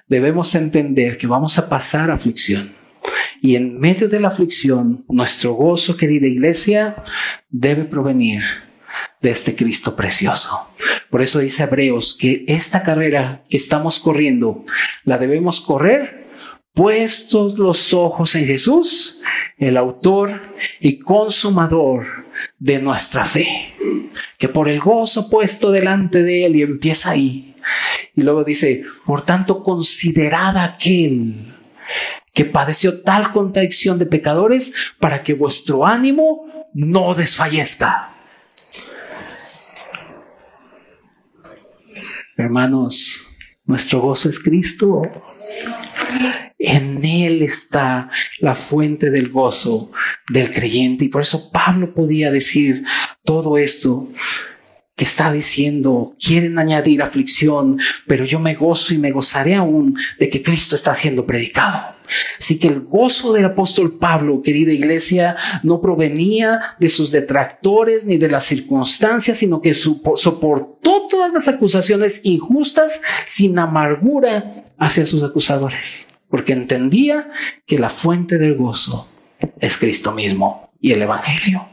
[0.07, 2.73] debemos entender que vamos a pasar aflicción.
[3.41, 7.03] Y en medio de la aflicción, nuestro gozo, querida iglesia,
[7.49, 8.41] debe provenir
[9.21, 10.69] de este Cristo precioso.
[11.09, 14.63] Por eso dice Hebreos que esta carrera que estamos corriendo,
[15.03, 16.27] la debemos correr
[16.73, 19.21] puestos los ojos en Jesús,
[19.57, 20.41] el autor
[20.79, 22.27] y consumador
[22.59, 23.73] de nuestra fe,
[24.37, 27.55] que por el gozo puesto delante de él y empieza ahí,
[28.15, 31.53] y luego dice, por tanto, considerad aquel
[32.33, 38.13] que padeció tal contradicción de pecadores para que vuestro ánimo no desfallezca.
[42.37, 43.25] Hermanos,
[43.65, 45.01] nuestro gozo es Cristo.
[46.59, 49.91] En Él está la fuente del gozo
[50.29, 51.05] del creyente.
[51.05, 52.83] Y por eso Pablo podía decir
[53.23, 54.09] todo esto
[54.97, 60.27] que está diciendo, quieren añadir aflicción, pero yo me gozo y me gozaré aún de
[60.27, 61.95] que Cristo está siendo predicado.
[62.39, 68.17] Así que el gozo del apóstol Pablo, querida iglesia, no provenía de sus detractores ni
[68.17, 76.07] de las circunstancias, sino que soportó todas las acusaciones injustas sin amargura hacia sus acusadores,
[76.27, 77.29] porque entendía
[77.67, 79.07] que la fuente del gozo
[79.59, 81.67] es Cristo mismo y el Evangelio.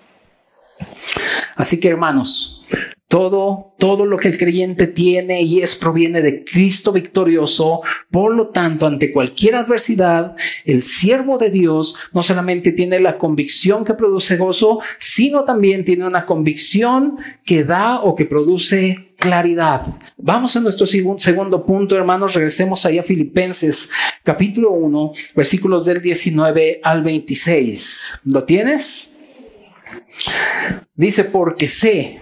[1.57, 2.67] Así que hermanos,
[3.09, 7.83] todo, todo lo que el creyente tiene y es proviene de Cristo victorioso.
[8.11, 13.85] Por lo tanto, ante cualquier adversidad, el siervo de Dios no solamente tiene la convicción
[13.85, 19.83] que produce gozo, sino también tiene una convicción que da o que produce claridad.
[20.17, 22.35] Vamos a nuestro segundo punto, hermanos.
[22.35, 23.91] Regresemos ahí a Filipenses
[24.23, 28.21] capítulo 1, versículos del 19 al 26.
[28.25, 29.11] ¿Lo tienes?
[30.97, 32.19] Dice, porque sé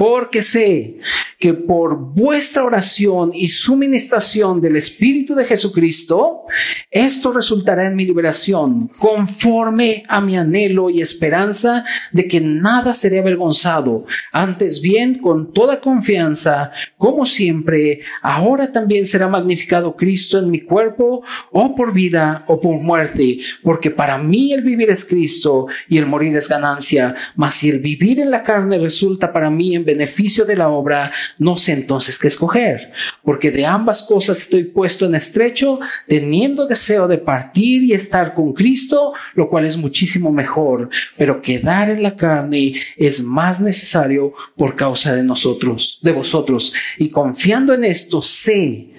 [0.00, 0.94] porque sé
[1.40, 6.42] que por vuestra oración y suministración del Espíritu de Jesucristo,
[6.90, 13.20] esto resultará en mi liberación, conforme a mi anhelo y esperanza de que nada seré
[13.20, 20.60] avergonzado, antes bien con toda confianza, como siempre, ahora también será magnificado Cristo en mi
[20.60, 25.96] cuerpo, o por vida o por muerte, porque para mí el vivir es Cristo y
[25.96, 29.86] el morir es ganancia, mas si el vivir en la carne resulta para mí en
[29.86, 35.06] beneficio de la obra, no sé entonces qué escoger, porque de ambas cosas estoy puesto
[35.06, 40.90] en estrecho, teniendo deseo de partir y estar con Cristo, lo cual es muchísimo mejor,
[41.16, 47.10] pero quedar en la carne es más necesario por causa de nosotros, de vosotros, y
[47.10, 48.90] confiando en esto sé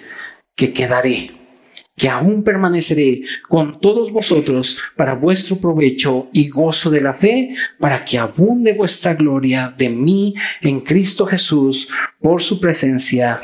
[0.55, 1.40] que quedaré
[1.95, 8.03] que aún permaneceré con todos vosotros para vuestro provecho y gozo de la fe, para
[8.03, 13.41] que abunde vuestra gloria de mí en Cristo Jesús por su presencia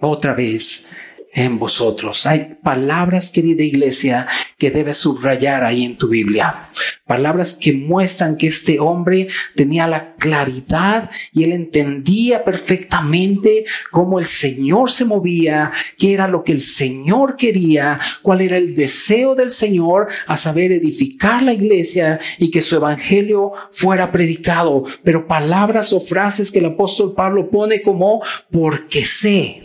[0.00, 0.88] otra vez
[1.34, 2.26] en vosotros.
[2.26, 6.68] Hay palabras, querida iglesia, que debes subrayar ahí en tu Biblia.
[7.06, 14.24] Palabras que muestran que este hombre tenía la claridad y él entendía perfectamente cómo el
[14.24, 19.50] Señor se movía, qué era lo que el Señor quería, cuál era el deseo del
[19.50, 24.84] Señor a saber edificar la iglesia y que su evangelio fuera predicado.
[25.02, 29.63] Pero palabras o frases que el apóstol Pablo pone como porque sé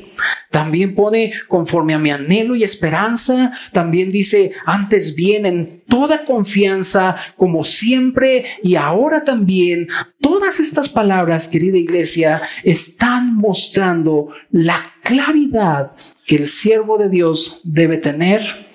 [0.52, 3.54] también pone conforme a mi anhelo y esperanza.
[3.72, 9.88] También dice antes bien en toda confianza, como siempre y ahora también.
[10.20, 15.92] Todas estas palabras, querida iglesia, están mostrando la claridad
[16.26, 18.68] que el siervo de Dios debe tener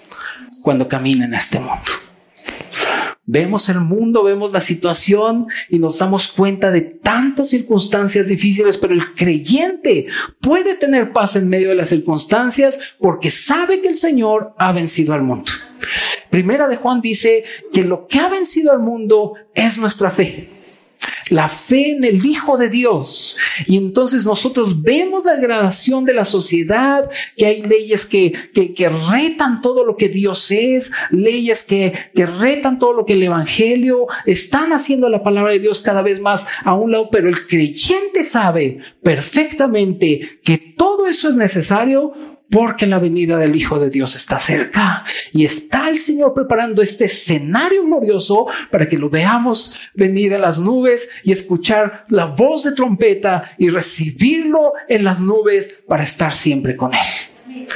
[0.62, 2.03] cuando camina en este mundo.
[3.26, 8.92] Vemos el mundo, vemos la situación y nos damos cuenta de tantas circunstancias difíciles, pero
[8.92, 10.06] el creyente
[10.40, 15.14] puede tener paz en medio de las circunstancias porque sabe que el Señor ha vencido
[15.14, 15.50] al mundo.
[16.28, 20.53] Primera de Juan dice que lo que ha vencido al mundo es nuestra fe
[21.30, 23.36] la fe en el Hijo de Dios.
[23.66, 29.60] Y entonces nosotros vemos la degradación de la sociedad, que hay leyes que, que, retan
[29.60, 34.72] todo lo que Dios es, leyes que, que retan todo lo que el Evangelio están
[34.72, 38.78] haciendo la palabra de Dios cada vez más a un lado, pero el creyente sabe
[39.02, 42.12] perfectamente que todo eso es necesario
[42.54, 45.02] porque la venida del Hijo de Dios está cerca
[45.32, 50.60] y está el Señor preparando este escenario glorioso para que lo veamos venir en las
[50.60, 56.76] nubes y escuchar la voz de trompeta y recibirlo en las nubes para estar siempre
[56.76, 57.66] con Él.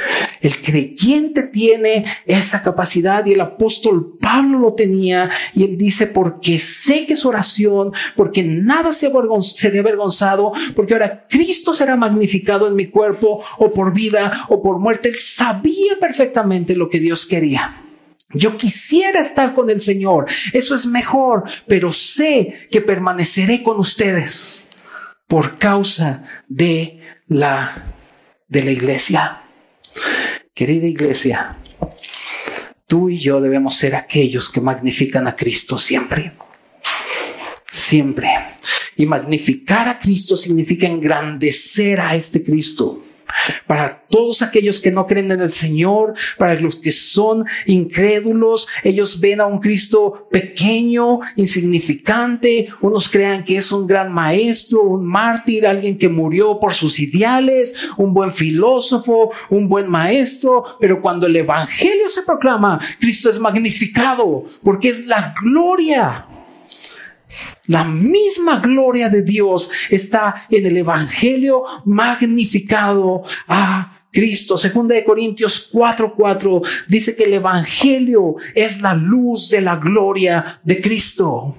[0.41, 6.59] El creyente tiene esa capacidad y el apóstol Pablo lo tenía y él dice, porque
[6.59, 12.75] sé que es oración, porque nada se ha avergonzado, porque ahora Cristo será magnificado en
[12.75, 15.09] mi cuerpo o por vida o por muerte.
[15.09, 17.83] Él sabía perfectamente lo que Dios quería.
[18.31, 24.63] Yo quisiera estar con el Señor, eso es mejor, pero sé que permaneceré con ustedes
[25.27, 27.85] por causa de la
[28.47, 29.41] de la iglesia.
[30.59, 31.55] Querida iglesia,
[32.85, 36.33] tú y yo debemos ser aquellos que magnifican a Cristo siempre.
[37.71, 38.27] Siempre.
[38.97, 43.05] Y magnificar a Cristo significa engrandecer a este Cristo
[43.67, 49.19] para todos aquellos que no creen en el Señor, para los que son incrédulos, ellos
[49.19, 55.67] ven a un Cristo pequeño, insignificante, unos crean que es un gran maestro, un mártir,
[55.67, 61.35] alguien que murió por sus ideales, un buen filósofo, un buen maestro, pero cuando el
[61.35, 66.27] Evangelio se proclama, Cristo es magnificado porque es la gloria
[67.67, 74.57] la misma gloria de Dios está en el Evangelio magnificado a Cristo.
[74.57, 80.81] Segunda de Corintios 4:4 dice que el Evangelio es la luz de la gloria de
[80.81, 81.55] Cristo.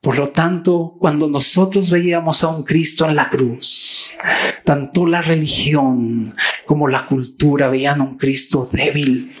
[0.00, 4.16] Por lo tanto, cuando nosotros veíamos a un Cristo en la cruz,
[4.64, 9.36] tanto la religión como la cultura veían a un Cristo débil.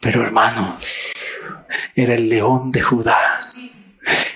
[0.00, 1.12] Pero hermanos,
[1.94, 3.41] era el león de Judá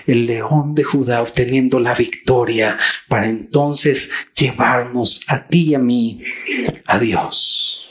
[0.07, 2.77] el león de Judá obteniendo la victoria
[3.07, 6.23] para entonces llevarnos a ti y a mí
[6.85, 7.83] a Dios.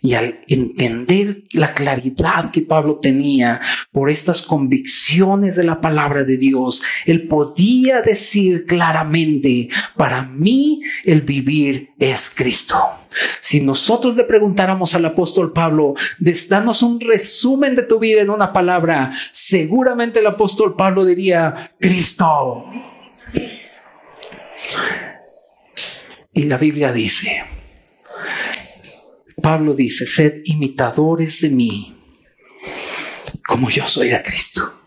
[0.00, 3.60] Y al entender la claridad que Pablo tenía
[3.92, 11.20] por estas convicciones de la palabra de Dios, él podía decir claramente, para mí el
[11.22, 12.76] vivir es Cristo.
[13.40, 15.94] Si nosotros le preguntáramos al apóstol Pablo,
[16.48, 22.66] danos un resumen de tu vida en una palabra, seguramente el apóstol Pablo diría, Cristo.
[26.32, 27.44] Y la Biblia dice,
[29.42, 31.96] Pablo dice, sed imitadores de mí,
[33.44, 34.81] como yo soy de Cristo.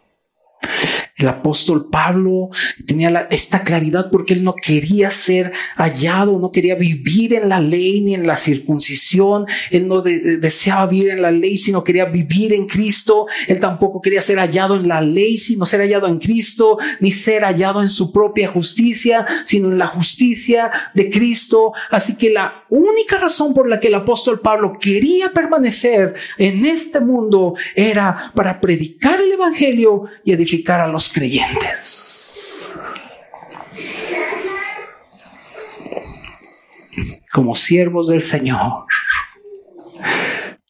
[1.18, 2.50] El apóstol Pablo
[2.86, 8.02] tenía esta claridad porque él no quería ser hallado, no quería vivir en la ley
[8.02, 9.46] ni en la circuncisión.
[9.72, 13.28] Él no deseaba vivir en la ley, sino quería vivir en Cristo.
[13.48, 17.44] Él tampoco quería ser hallado en la ley, sino ser hallado en Cristo, ni ser
[17.44, 21.72] hallado en su propia justicia, sino en la justicia de Cristo.
[21.92, 27.00] Así que la única razón por la que el apóstol Pablo quería permanecer en este
[27.00, 32.62] mundo era para predicar el evangelio y edificar a los creyentes.
[37.32, 38.86] Como siervos del Señor,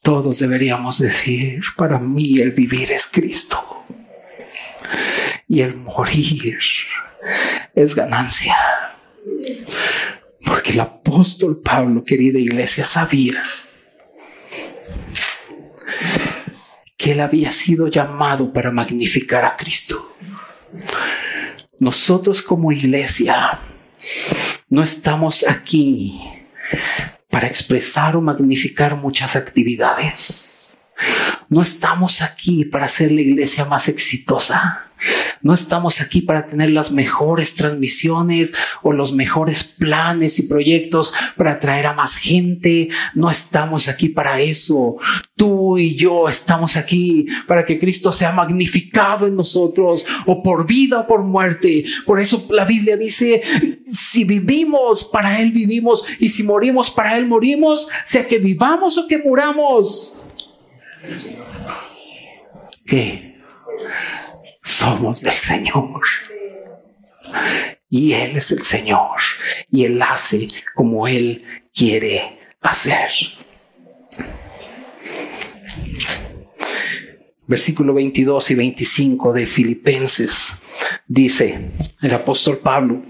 [0.02, 3.84] todos deberíamos decir, para mí el vivir es Cristo
[5.48, 6.58] y el morir
[7.74, 8.56] es ganancia.
[10.46, 13.42] Porque el apóstol Pablo, querida iglesia, sabía
[17.06, 20.18] que él había sido llamado para magnificar a Cristo.
[21.78, 23.60] Nosotros como iglesia
[24.70, 26.20] no estamos aquí
[27.30, 30.76] para expresar o magnificar muchas actividades.
[31.48, 34.88] No estamos aquí para ser la iglesia más exitosa.
[35.46, 41.52] No estamos aquí para tener las mejores transmisiones o los mejores planes y proyectos para
[41.52, 42.90] atraer a más gente.
[43.14, 44.96] No estamos aquí para eso.
[45.36, 51.02] Tú y yo estamos aquí para que Cristo sea magnificado en nosotros o por vida
[51.02, 51.86] o por muerte.
[52.08, 53.44] Por eso la Biblia dice,
[53.86, 59.08] si vivimos, para Él vivimos y si morimos, para Él morimos, sea que vivamos o
[59.08, 60.24] que muramos.
[62.84, 63.36] ¿Qué?
[64.76, 66.02] Somos del Señor.
[67.90, 69.20] Y Él es el Señor.
[69.72, 73.10] Y Él hace como Él quiere hacer.
[77.48, 80.54] Versículo 22 y 25 de Filipenses
[81.08, 81.70] dice
[82.02, 83.04] el apóstol Pablo,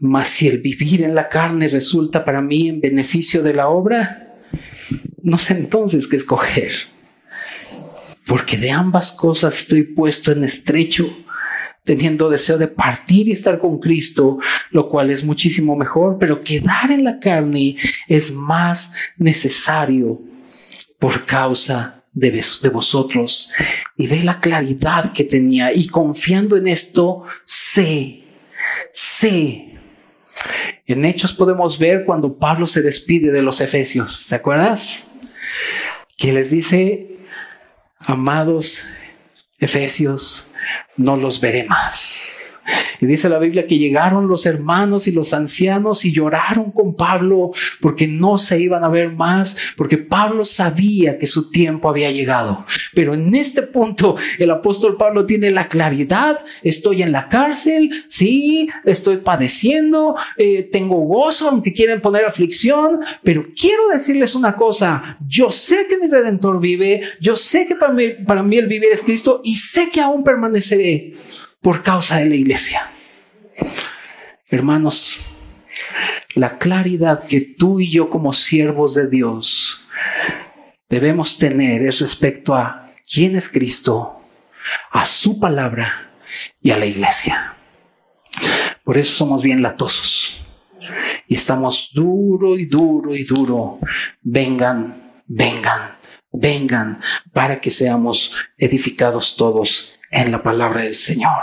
[0.00, 4.34] mas si el vivir en la carne resulta para mí en beneficio de la obra,
[5.22, 6.72] no sé entonces qué escoger
[8.26, 11.16] porque de ambas cosas estoy puesto en estrecho,
[11.84, 14.38] teniendo deseo de partir y estar con Cristo,
[14.70, 20.20] lo cual es muchísimo mejor, pero quedar en la carne es más necesario
[20.98, 23.52] por causa de, de vosotros.
[23.96, 28.22] Y ve la claridad que tenía y confiando en esto, sé,
[28.92, 29.72] sé
[30.86, 35.00] en Hechos podemos ver cuando Pablo se despide de los Efesios, ¿te acuerdas?
[36.16, 37.11] Que les dice,
[38.04, 38.84] amados
[39.58, 40.50] Efesios,
[40.96, 42.11] no los veré más.
[43.00, 47.50] Y dice la Biblia que llegaron los hermanos y los ancianos y lloraron con Pablo
[47.80, 52.64] porque no se iban a ver más, porque Pablo sabía que su tiempo había llegado.
[52.94, 58.68] Pero en este punto el apóstol Pablo tiene la claridad, estoy en la cárcel, sí,
[58.84, 65.50] estoy padeciendo, eh, tengo gozo, aunque quieren poner aflicción, pero quiero decirles una cosa, yo
[65.50, 69.02] sé que mi redentor vive, yo sé que para mí, para mí el vivir es
[69.02, 71.14] Cristo y sé que aún permaneceré
[71.62, 72.90] por causa de la iglesia.
[74.50, 75.20] Hermanos,
[76.34, 79.86] la claridad que tú y yo como siervos de Dios
[80.88, 84.20] debemos tener es respecto a quién es Cristo,
[84.90, 86.10] a su palabra
[86.60, 87.54] y a la iglesia.
[88.84, 90.40] Por eso somos bien latosos
[91.28, 93.78] y estamos duro y duro y duro.
[94.22, 94.94] Vengan,
[95.26, 95.96] vengan,
[96.32, 97.00] vengan
[97.32, 101.42] para que seamos edificados todos en la palabra del Señor.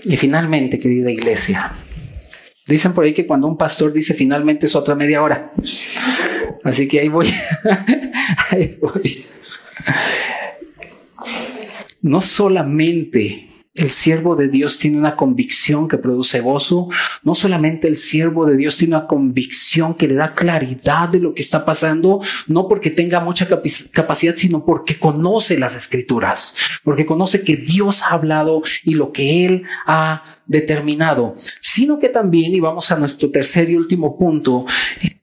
[0.00, 1.72] Y finalmente, querida iglesia,
[2.66, 5.52] dicen por ahí que cuando un pastor dice finalmente es otra media hora.
[6.62, 7.32] Así que ahí voy.
[8.50, 9.24] ahí voy.
[12.02, 16.88] No solamente el siervo de Dios tiene una convicción que produce gozo.
[17.22, 21.34] No solamente el siervo de Dios tiene una convicción que le da claridad de lo
[21.34, 23.48] que está pasando, no porque tenga mucha
[23.92, 26.54] capacidad, sino porque conoce las escrituras,
[26.84, 32.54] porque conoce que Dios ha hablado y lo que Él ha determinado, sino que también,
[32.54, 34.66] y vamos a nuestro tercer y último punto,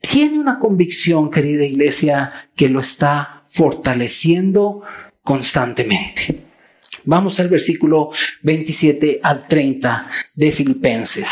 [0.02, 4.82] tiene una convicción, querida iglesia, que lo está fortaleciendo
[5.24, 6.51] constantemente.
[7.06, 8.12] Vamos al versículo
[8.44, 11.28] 27 al 30 de Filipenses.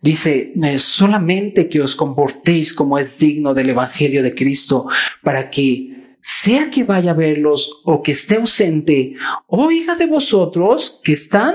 [0.00, 4.86] Dice, eh, solamente que os comportéis como es digno del Evangelio de Cristo,
[5.22, 9.14] para que sea que vaya a verlos o que esté ausente,
[9.48, 11.54] oiga de vosotros que están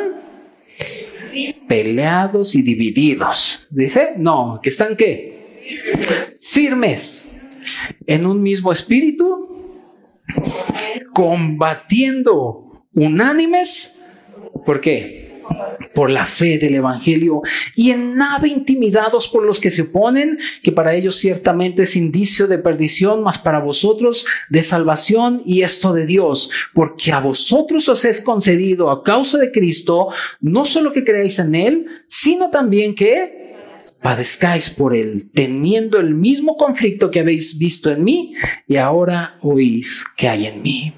[1.68, 3.68] peleados y divididos.
[3.70, 6.36] Dice, no, que están qué?
[6.42, 7.34] Firmes
[8.06, 9.53] en un mismo espíritu
[11.14, 14.06] combatiendo unánimes.
[14.66, 15.42] ¿Por qué?
[15.94, 17.42] Por la fe del Evangelio
[17.76, 22.48] y en nada intimidados por los que se oponen, que para ellos ciertamente es indicio
[22.48, 28.06] de perdición, mas para vosotros de salvación y esto de Dios, porque a vosotros os
[28.06, 30.10] es concedido a causa de Cristo,
[30.40, 33.43] no solo que creáis en Él, sino también que
[34.04, 38.36] padezcáis por él, teniendo el mismo conflicto que habéis visto en mí
[38.68, 40.94] y ahora oís que hay en mí.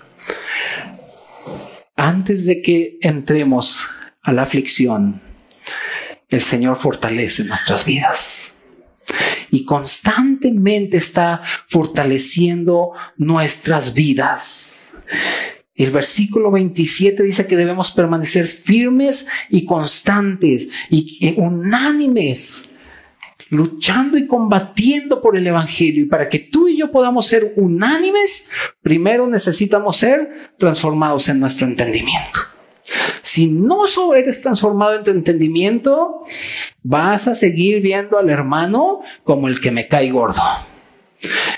[1.95, 3.85] Antes de que entremos
[4.21, 5.21] a la aflicción,
[6.29, 8.53] el Señor fortalece nuestras vidas
[9.51, 14.91] y constantemente está fortaleciendo nuestras vidas.
[15.75, 22.69] El versículo 27 dice que debemos permanecer firmes y constantes y unánimes,
[23.49, 26.03] luchando y combatiendo por el Evangelio.
[26.03, 28.49] Y para que tú y yo podamos ser unánimes,
[28.81, 32.39] primero necesitamos ser transformados en nuestro entendimiento.
[33.21, 33.85] Si no
[34.15, 36.21] eres transformado en tu entendimiento,
[36.83, 40.41] vas a seguir viendo al hermano como el que me cae gordo.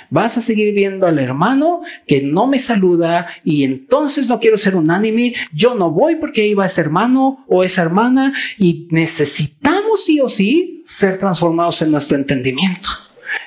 [0.10, 4.76] Vas a seguir viendo al hermano que no me saluda y entonces no quiero ser
[4.76, 5.34] unánime.
[5.54, 10.77] Yo no voy porque va ese hermano o esa hermana y necesitamos sí o sí
[10.88, 12.90] ser transformados en nuestro entendimiento.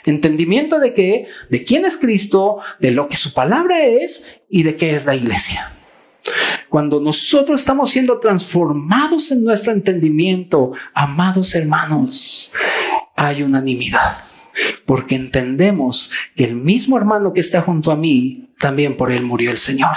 [0.04, 4.76] Entendimiento de qué, de quién es Cristo, de lo que su palabra es y de
[4.76, 5.72] qué es la iglesia.
[6.68, 12.50] Cuando nosotros estamos siendo transformados en nuestro entendimiento, amados hermanos,
[13.16, 14.18] hay unanimidad
[14.84, 19.50] porque entendemos que el mismo hermano que está junto a mí, también por él murió
[19.50, 19.96] el Señor.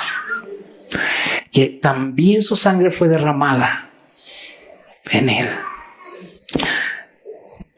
[1.51, 3.89] Que también su sangre fue derramada
[5.11, 5.49] en él.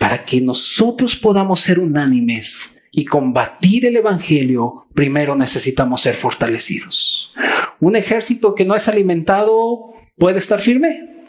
[0.05, 7.31] Para que nosotros podamos ser unánimes y combatir el Evangelio, primero necesitamos ser fortalecidos.
[7.79, 11.25] Un ejército que no es alimentado puede estar firme.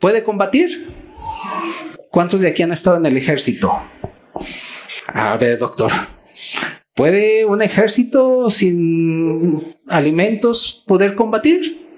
[0.00, 0.88] ¿Puede combatir?
[2.10, 3.78] ¿Cuántos de aquí han estado en el ejército?
[5.06, 5.92] A ver, doctor.
[6.94, 11.90] ¿Puede un ejército sin alimentos poder combatir?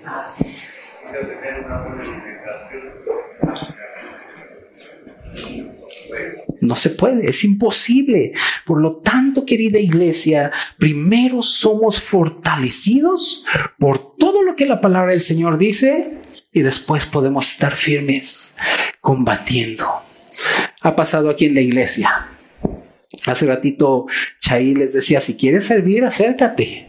[6.61, 8.33] No se puede, es imposible.
[8.67, 13.45] Por lo tanto, querida iglesia, primero somos fortalecidos
[13.79, 16.19] por todo lo que la palabra del Señor dice
[16.53, 18.57] y después podemos estar firmes
[19.01, 19.87] combatiendo.
[20.83, 22.27] Ha pasado aquí en la iglesia.
[23.27, 24.07] Hace ratito
[24.41, 26.89] Chay les decía, si quieres servir, acércate.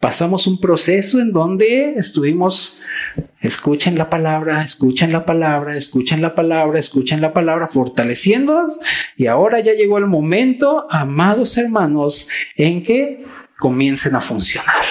[0.00, 2.80] Pasamos un proceso en donde estuvimos,
[3.42, 8.78] escuchen la palabra, escuchen la palabra, escuchen la palabra, escuchen la palabra, fortaleciéndonos.
[9.16, 13.24] Y ahora ya llegó el momento, amados hermanos, en que
[13.58, 14.86] comiencen a funcionar.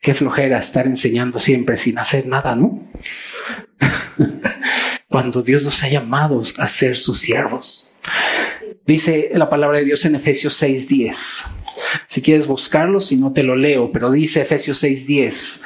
[0.00, 2.86] Qué flojera estar enseñando siempre sin hacer nada, ¿no?
[5.08, 7.92] Cuando Dios nos ha llamado a ser sus siervos.
[8.86, 11.55] Dice la palabra de Dios en Efesios 6:10.
[12.06, 15.62] Si quieres buscarlo, si no te lo leo, pero dice Efesios 6:10.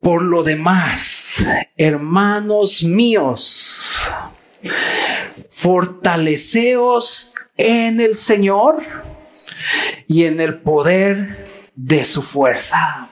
[0.00, 1.36] Por lo demás,
[1.76, 3.84] hermanos míos,
[5.50, 8.82] fortaleceos en el Señor
[10.06, 13.08] y en el poder de su fuerza.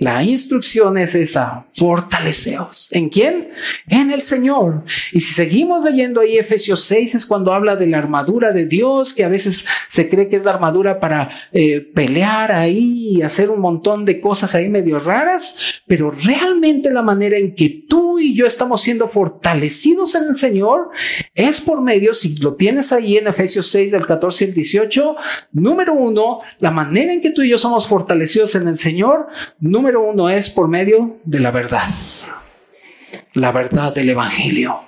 [0.00, 2.88] La instrucción es esa, fortaleceos.
[2.90, 3.50] ¿En quién?
[3.86, 4.84] En el Señor.
[5.12, 9.12] Y si seguimos leyendo ahí Efesios 6 es cuando habla de la armadura de Dios,
[9.12, 13.50] que a veces se cree que es la armadura para eh, pelear ahí y hacer
[13.50, 15.54] un montón de cosas ahí medio raras,
[15.86, 20.92] pero realmente la manera en que tú y yo estamos siendo fortalecidos en el Señor
[21.34, 25.16] es por medio, si lo tienes ahí en Efesios 6 del 14 al 18,
[25.52, 29.26] número uno, la manera en que tú y yo somos fortalecidos en el Señor,
[29.58, 31.82] número número uno es por medio de la verdad,
[33.34, 34.80] la verdad del Evangelio.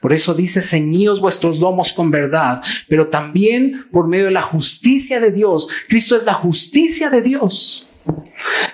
[0.00, 5.20] Por eso dice, ceñíos vuestros lomos con verdad, pero también por medio de la justicia
[5.20, 5.68] de Dios.
[5.88, 7.88] Cristo es la justicia de Dios.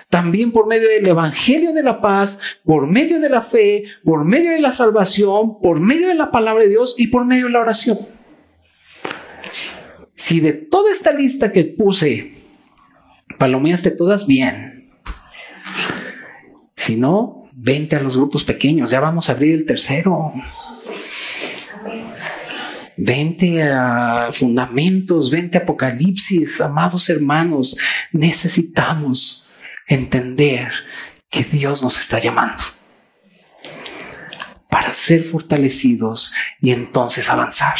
[0.09, 4.51] También por medio del Evangelio de la paz, por medio de la fe, por medio
[4.51, 7.61] de la salvación, por medio de la palabra de Dios y por medio de la
[7.61, 7.97] oración.
[10.15, 12.33] Si de toda esta lista que puse,
[13.37, 14.78] palomeaste todas bien,
[16.79, 20.31] si no, vente a los grupos pequeños, ya vamos a abrir el tercero.
[22.95, 27.77] Vente a fundamentos, vente a Apocalipsis, amados hermanos,
[28.13, 29.51] necesitamos
[29.87, 30.71] entender
[31.29, 32.63] que Dios nos está llamando
[34.69, 37.77] para ser fortalecidos y entonces avanzar.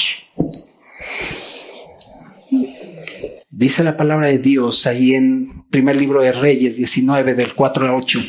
[3.49, 7.95] Dice la palabra de Dios ahí en primer libro de Reyes 19 del 4 a
[7.95, 8.19] 8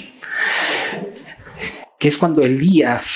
[1.99, 3.11] que es cuando Elías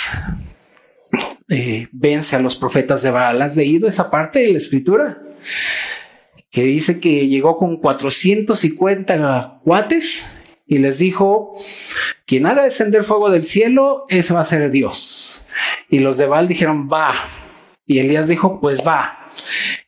[1.48, 3.40] eh, vence a los profetas de Baal.
[3.40, 5.22] ¿Has leído esa parte de la escritura?
[6.50, 10.22] Que dice que llegó con 450 cuates
[10.66, 11.54] y les dijo,
[12.26, 15.46] quien haga descender fuego del cielo, ese va a ser Dios.
[15.88, 17.14] Y los de Baal dijeron, va.
[17.86, 19.30] Y Elías dijo, pues va.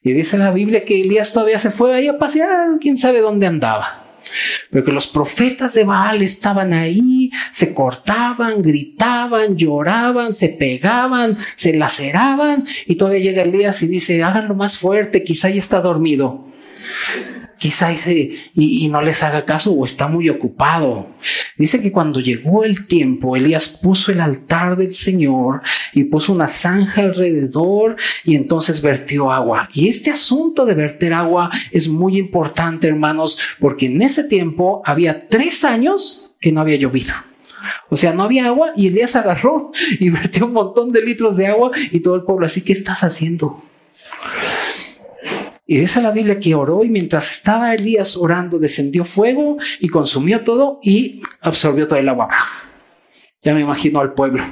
[0.02, 3.46] Y dice la Biblia que Elías todavía se fue ahí a pasear, quién sabe dónde
[3.46, 4.05] andaba.
[4.70, 11.74] Pero que los profetas de Baal estaban ahí, se cortaban, gritaban, lloraban, se pegaban, se
[11.74, 16.46] laceraban y todavía llega Elías y dice, háganlo más fuerte, quizá ya está dormido.
[17.58, 21.08] Quizá y, y, no les haga caso o está muy ocupado.
[21.56, 26.48] Dice que cuando llegó el tiempo, Elías puso el altar del Señor y puso una
[26.48, 29.68] zanja alrededor y entonces vertió agua.
[29.72, 35.28] Y este asunto de verter agua es muy importante, hermanos, porque en ese tiempo había
[35.28, 37.14] tres años que no había llovido.
[37.88, 41.46] O sea, no había agua y Elías agarró y vertió un montón de litros de
[41.46, 43.62] agua y todo el pueblo así, ¿qué estás haciendo?
[45.68, 50.44] Y dice la Biblia que oró y mientras estaba Elías orando descendió fuego y consumió
[50.44, 52.28] todo y absorbió todo el agua.
[53.42, 54.44] Ya me imagino al pueblo.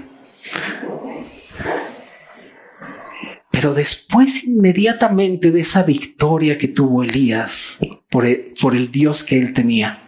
[3.52, 7.78] Pero después inmediatamente de esa victoria que tuvo Elías
[8.10, 10.02] por el, por el Dios que él tenía,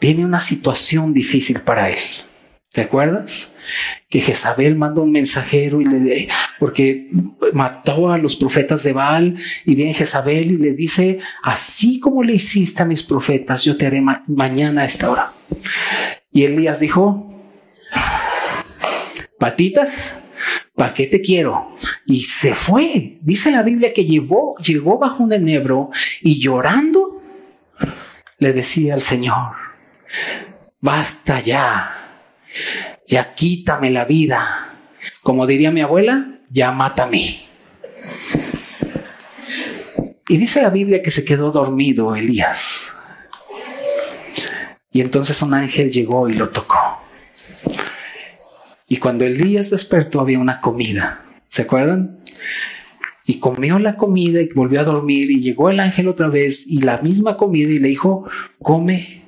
[0.00, 1.98] viene una situación difícil para él.
[2.70, 3.53] ¿Te acuerdas?
[4.08, 7.10] Que Jezabel manda un mensajero y le porque
[7.52, 12.34] mató a los profetas de Baal y viene Jezabel y le dice, así como le
[12.34, 15.32] hiciste a mis profetas, yo te haré mañana a esta hora.
[16.30, 17.32] Y Elías dijo,
[19.38, 20.16] patitas,
[20.74, 21.74] ¿para qué te quiero?
[22.06, 23.18] Y se fue.
[23.20, 25.90] Dice la Biblia que llegó, llegó bajo un enebro
[26.22, 27.22] y llorando
[28.38, 29.52] le decía al Señor,
[30.80, 32.20] basta ya
[33.06, 34.74] ya quítame la vida.
[35.22, 37.40] Como diría mi abuela, ya mátame.
[40.28, 42.82] Y dice la Biblia que se quedó dormido Elías.
[44.90, 46.78] Y entonces un ángel llegó y lo tocó.
[48.88, 51.24] Y cuando Elías despertó había una comida.
[51.48, 52.20] ¿Se acuerdan?
[53.26, 56.80] Y comió la comida y volvió a dormir y llegó el ángel otra vez y
[56.80, 58.28] la misma comida y le dijo,
[58.60, 59.22] come,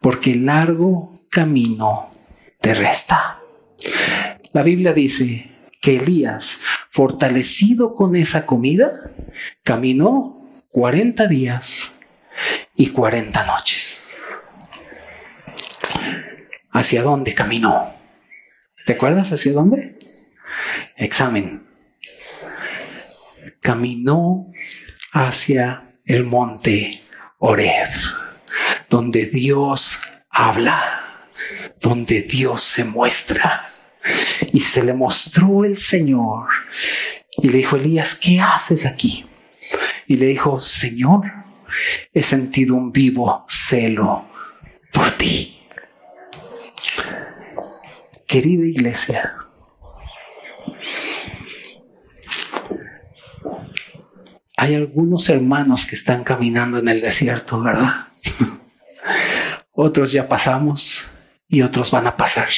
[0.00, 2.10] porque largo camino
[2.74, 3.40] resta.
[4.52, 5.50] La Biblia dice
[5.80, 6.60] que Elías,
[6.90, 9.12] fortalecido con esa comida,
[9.62, 11.92] caminó 40 días
[12.74, 14.20] y 40 noches.
[16.70, 17.92] ¿Hacia dónde caminó?
[18.86, 19.98] ¿Te acuerdas hacia dónde?
[20.96, 21.66] Examen.
[23.60, 24.50] Caminó
[25.12, 27.02] hacia el monte
[27.38, 27.90] Oreb,
[28.88, 29.98] donde Dios
[30.30, 31.07] habla
[31.80, 33.62] donde Dios se muestra.
[34.52, 36.48] Y se le mostró el Señor.
[37.36, 39.26] Y le dijo, Elías, ¿qué haces aquí?
[40.06, 41.24] Y le dijo, Señor,
[42.12, 44.26] he sentido un vivo celo
[44.92, 45.60] por ti.
[48.26, 49.36] Querida iglesia,
[54.56, 58.08] hay algunos hermanos que están caminando en el desierto, ¿verdad?
[59.72, 61.06] Otros ya pasamos
[61.48, 62.48] y otros van a pasar.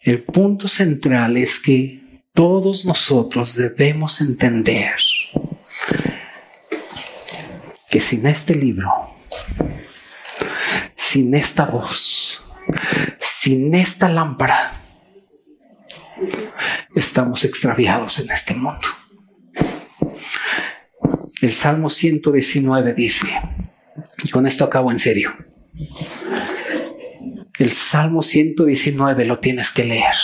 [0.00, 4.94] El punto central es que todos nosotros debemos entender
[7.90, 8.90] que sin este libro,
[10.94, 12.44] sin esta voz,
[13.20, 14.72] sin esta lámpara,
[16.94, 18.86] estamos extraviados en este mundo.
[21.40, 23.26] El Salmo 119 dice,
[24.24, 25.34] y con esto acabo en serio,
[27.58, 30.14] el Salmo 119 lo tienes que leer.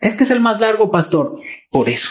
[0.00, 1.34] Es que es el más largo, pastor.
[1.70, 2.10] Por eso.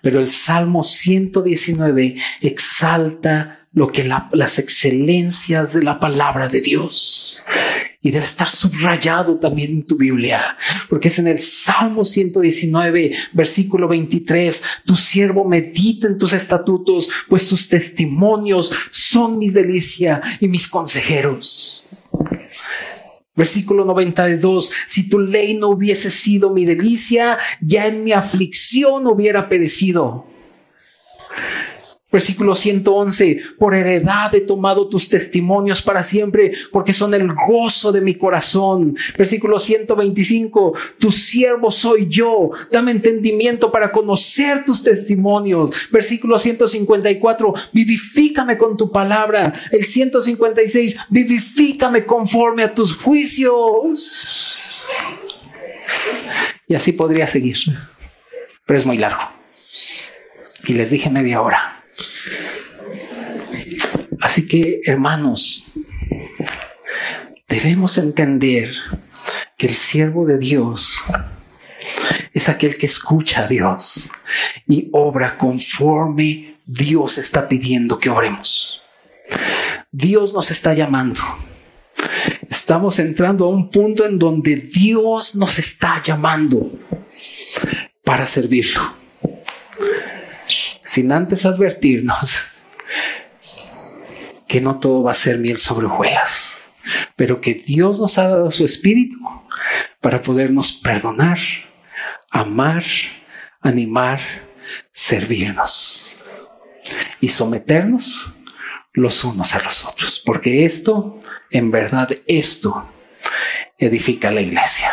[0.00, 7.38] Pero el Salmo 119 exalta lo que las excelencias de la palabra de Dios.
[8.02, 10.56] Y debe estar subrayado también en tu Biblia,
[10.88, 17.48] porque es en el Salmo 119, versículo 23, tu siervo medita en tus estatutos, pues
[17.48, 21.84] tus testimonios son mi delicia y mis consejeros.
[23.34, 29.48] Versículo 92, si tu ley no hubiese sido mi delicia, ya en mi aflicción hubiera
[29.48, 30.26] perecido.
[32.10, 38.00] Versículo 111, por heredad he tomado tus testimonios para siempre, porque son el gozo de
[38.00, 38.96] mi corazón.
[39.18, 45.72] Versículo 125, tu siervo soy yo, dame entendimiento para conocer tus testimonios.
[45.90, 49.52] Versículo 154, vivifícame con tu palabra.
[49.70, 54.54] El 156, vivifícame conforme a tus juicios.
[56.66, 57.58] Y así podría seguir,
[58.64, 59.20] pero es muy largo.
[60.66, 61.77] Y les dije media hora.
[64.20, 65.64] Así que, hermanos,
[67.48, 68.74] debemos entender
[69.56, 71.00] que el siervo de Dios
[72.32, 74.10] es aquel que escucha a Dios
[74.66, 78.82] y obra conforme Dios está pidiendo que oremos.
[79.90, 81.20] Dios nos está llamando.
[82.48, 86.70] Estamos entrando a un punto en donde Dios nos está llamando
[88.04, 89.07] para servirlo.
[90.88, 92.38] Sin antes advertirnos
[94.48, 96.70] que no todo va a ser miel sobre hojuelas,
[97.14, 99.18] pero que Dios nos ha dado su espíritu
[100.00, 101.38] para podernos perdonar,
[102.30, 102.84] amar,
[103.60, 104.20] animar,
[104.90, 106.16] servirnos
[107.20, 108.34] y someternos
[108.94, 111.20] los unos a los otros, porque esto,
[111.50, 112.88] en verdad, esto
[113.76, 114.92] edifica la iglesia.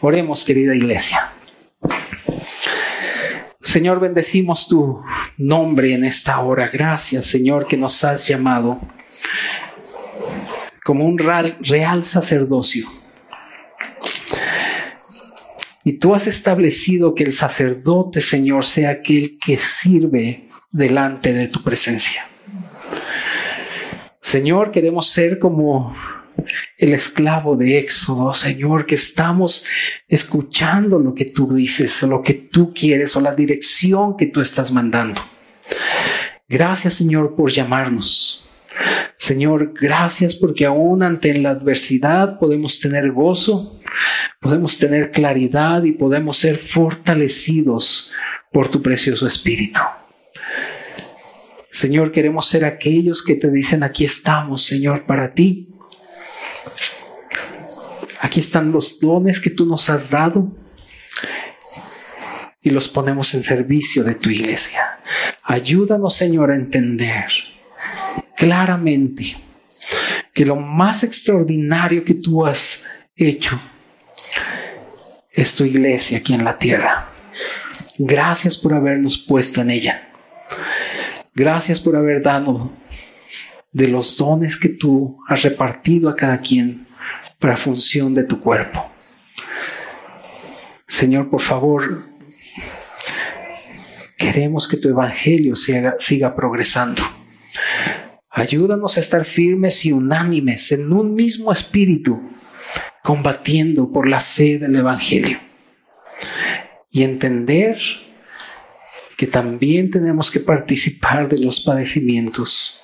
[0.00, 1.32] Oremos, querida iglesia.
[3.76, 5.02] Señor, bendecimos tu
[5.36, 6.70] nombre en esta hora.
[6.72, 8.80] Gracias, Señor, que nos has llamado
[10.82, 12.88] como un real, sacerdocio.
[15.84, 21.62] Y tú has establecido que el sacerdote, Señor, sea aquel que sirve delante de tu
[21.62, 22.26] presencia.
[24.22, 25.94] Señor, queremos ser como
[26.78, 29.64] el esclavo de Éxodo, Señor, que estamos
[30.08, 34.72] escuchando lo que tú dices, lo que tú quieres, o la dirección que tú estás
[34.72, 35.20] mandando.
[36.48, 38.48] Gracias, Señor, por llamarnos.
[39.16, 43.80] Señor, gracias porque aún ante la adversidad podemos tener gozo,
[44.40, 48.12] podemos tener claridad y podemos ser fortalecidos
[48.52, 49.80] por tu precioso Espíritu.
[51.70, 55.75] Señor, queremos ser aquellos que te dicen, aquí estamos, Señor, para ti.
[58.20, 60.50] Aquí están los dones que tú nos has dado
[62.60, 64.98] y los ponemos en servicio de tu iglesia.
[65.42, 67.26] Ayúdanos, Señor, a entender
[68.36, 69.36] claramente
[70.34, 72.82] que lo más extraordinario que tú has
[73.14, 73.60] hecho
[75.30, 77.08] es tu iglesia aquí en la tierra.
[77.98, 80.08] Gracias por habernos puesto en ella.
[81.34, 82.72] Gracias por haber dado
[83.76, 86.86] de los dones que tú has repartido a cada quien
[87.38, 88.90] para función de tu cuerpo.
[90.88, 92.02] Señor, por favor,
[94.16, 97.02] queremos que tu evangelio siga, siga progresando.
[98.30, 102.18] Ayúdanos a estar firmes y unánimes en un mismo espíritu,
[103.02, 105.38] combatiendo por la fe del evangelio.
[106.90, 107.78] Y entender
[109.18, 112.82] que también tenemos que participar de los padecimientos.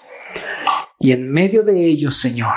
[1.03, 2.55] Y en medio de ellos, Señor,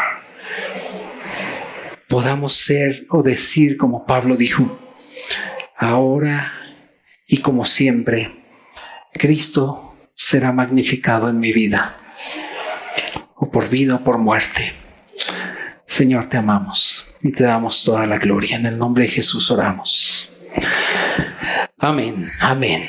[2.08, 4.80] podamos ser o decir como Pablo dijo,
[5.76, 6.54] ahora
[7.26, 8.44] y como siempre,
[9.14, 11.98] Cristo será magnificado en mi vida,
[13.34, 14.74] o por vida o por muerte.
[15.88, 18.58] Señor, te amamos y te damos toda la gloria.
[18.58, 20.30] En el nombre de Jesús oramos.
[21.80, 22.84] Amén, amén.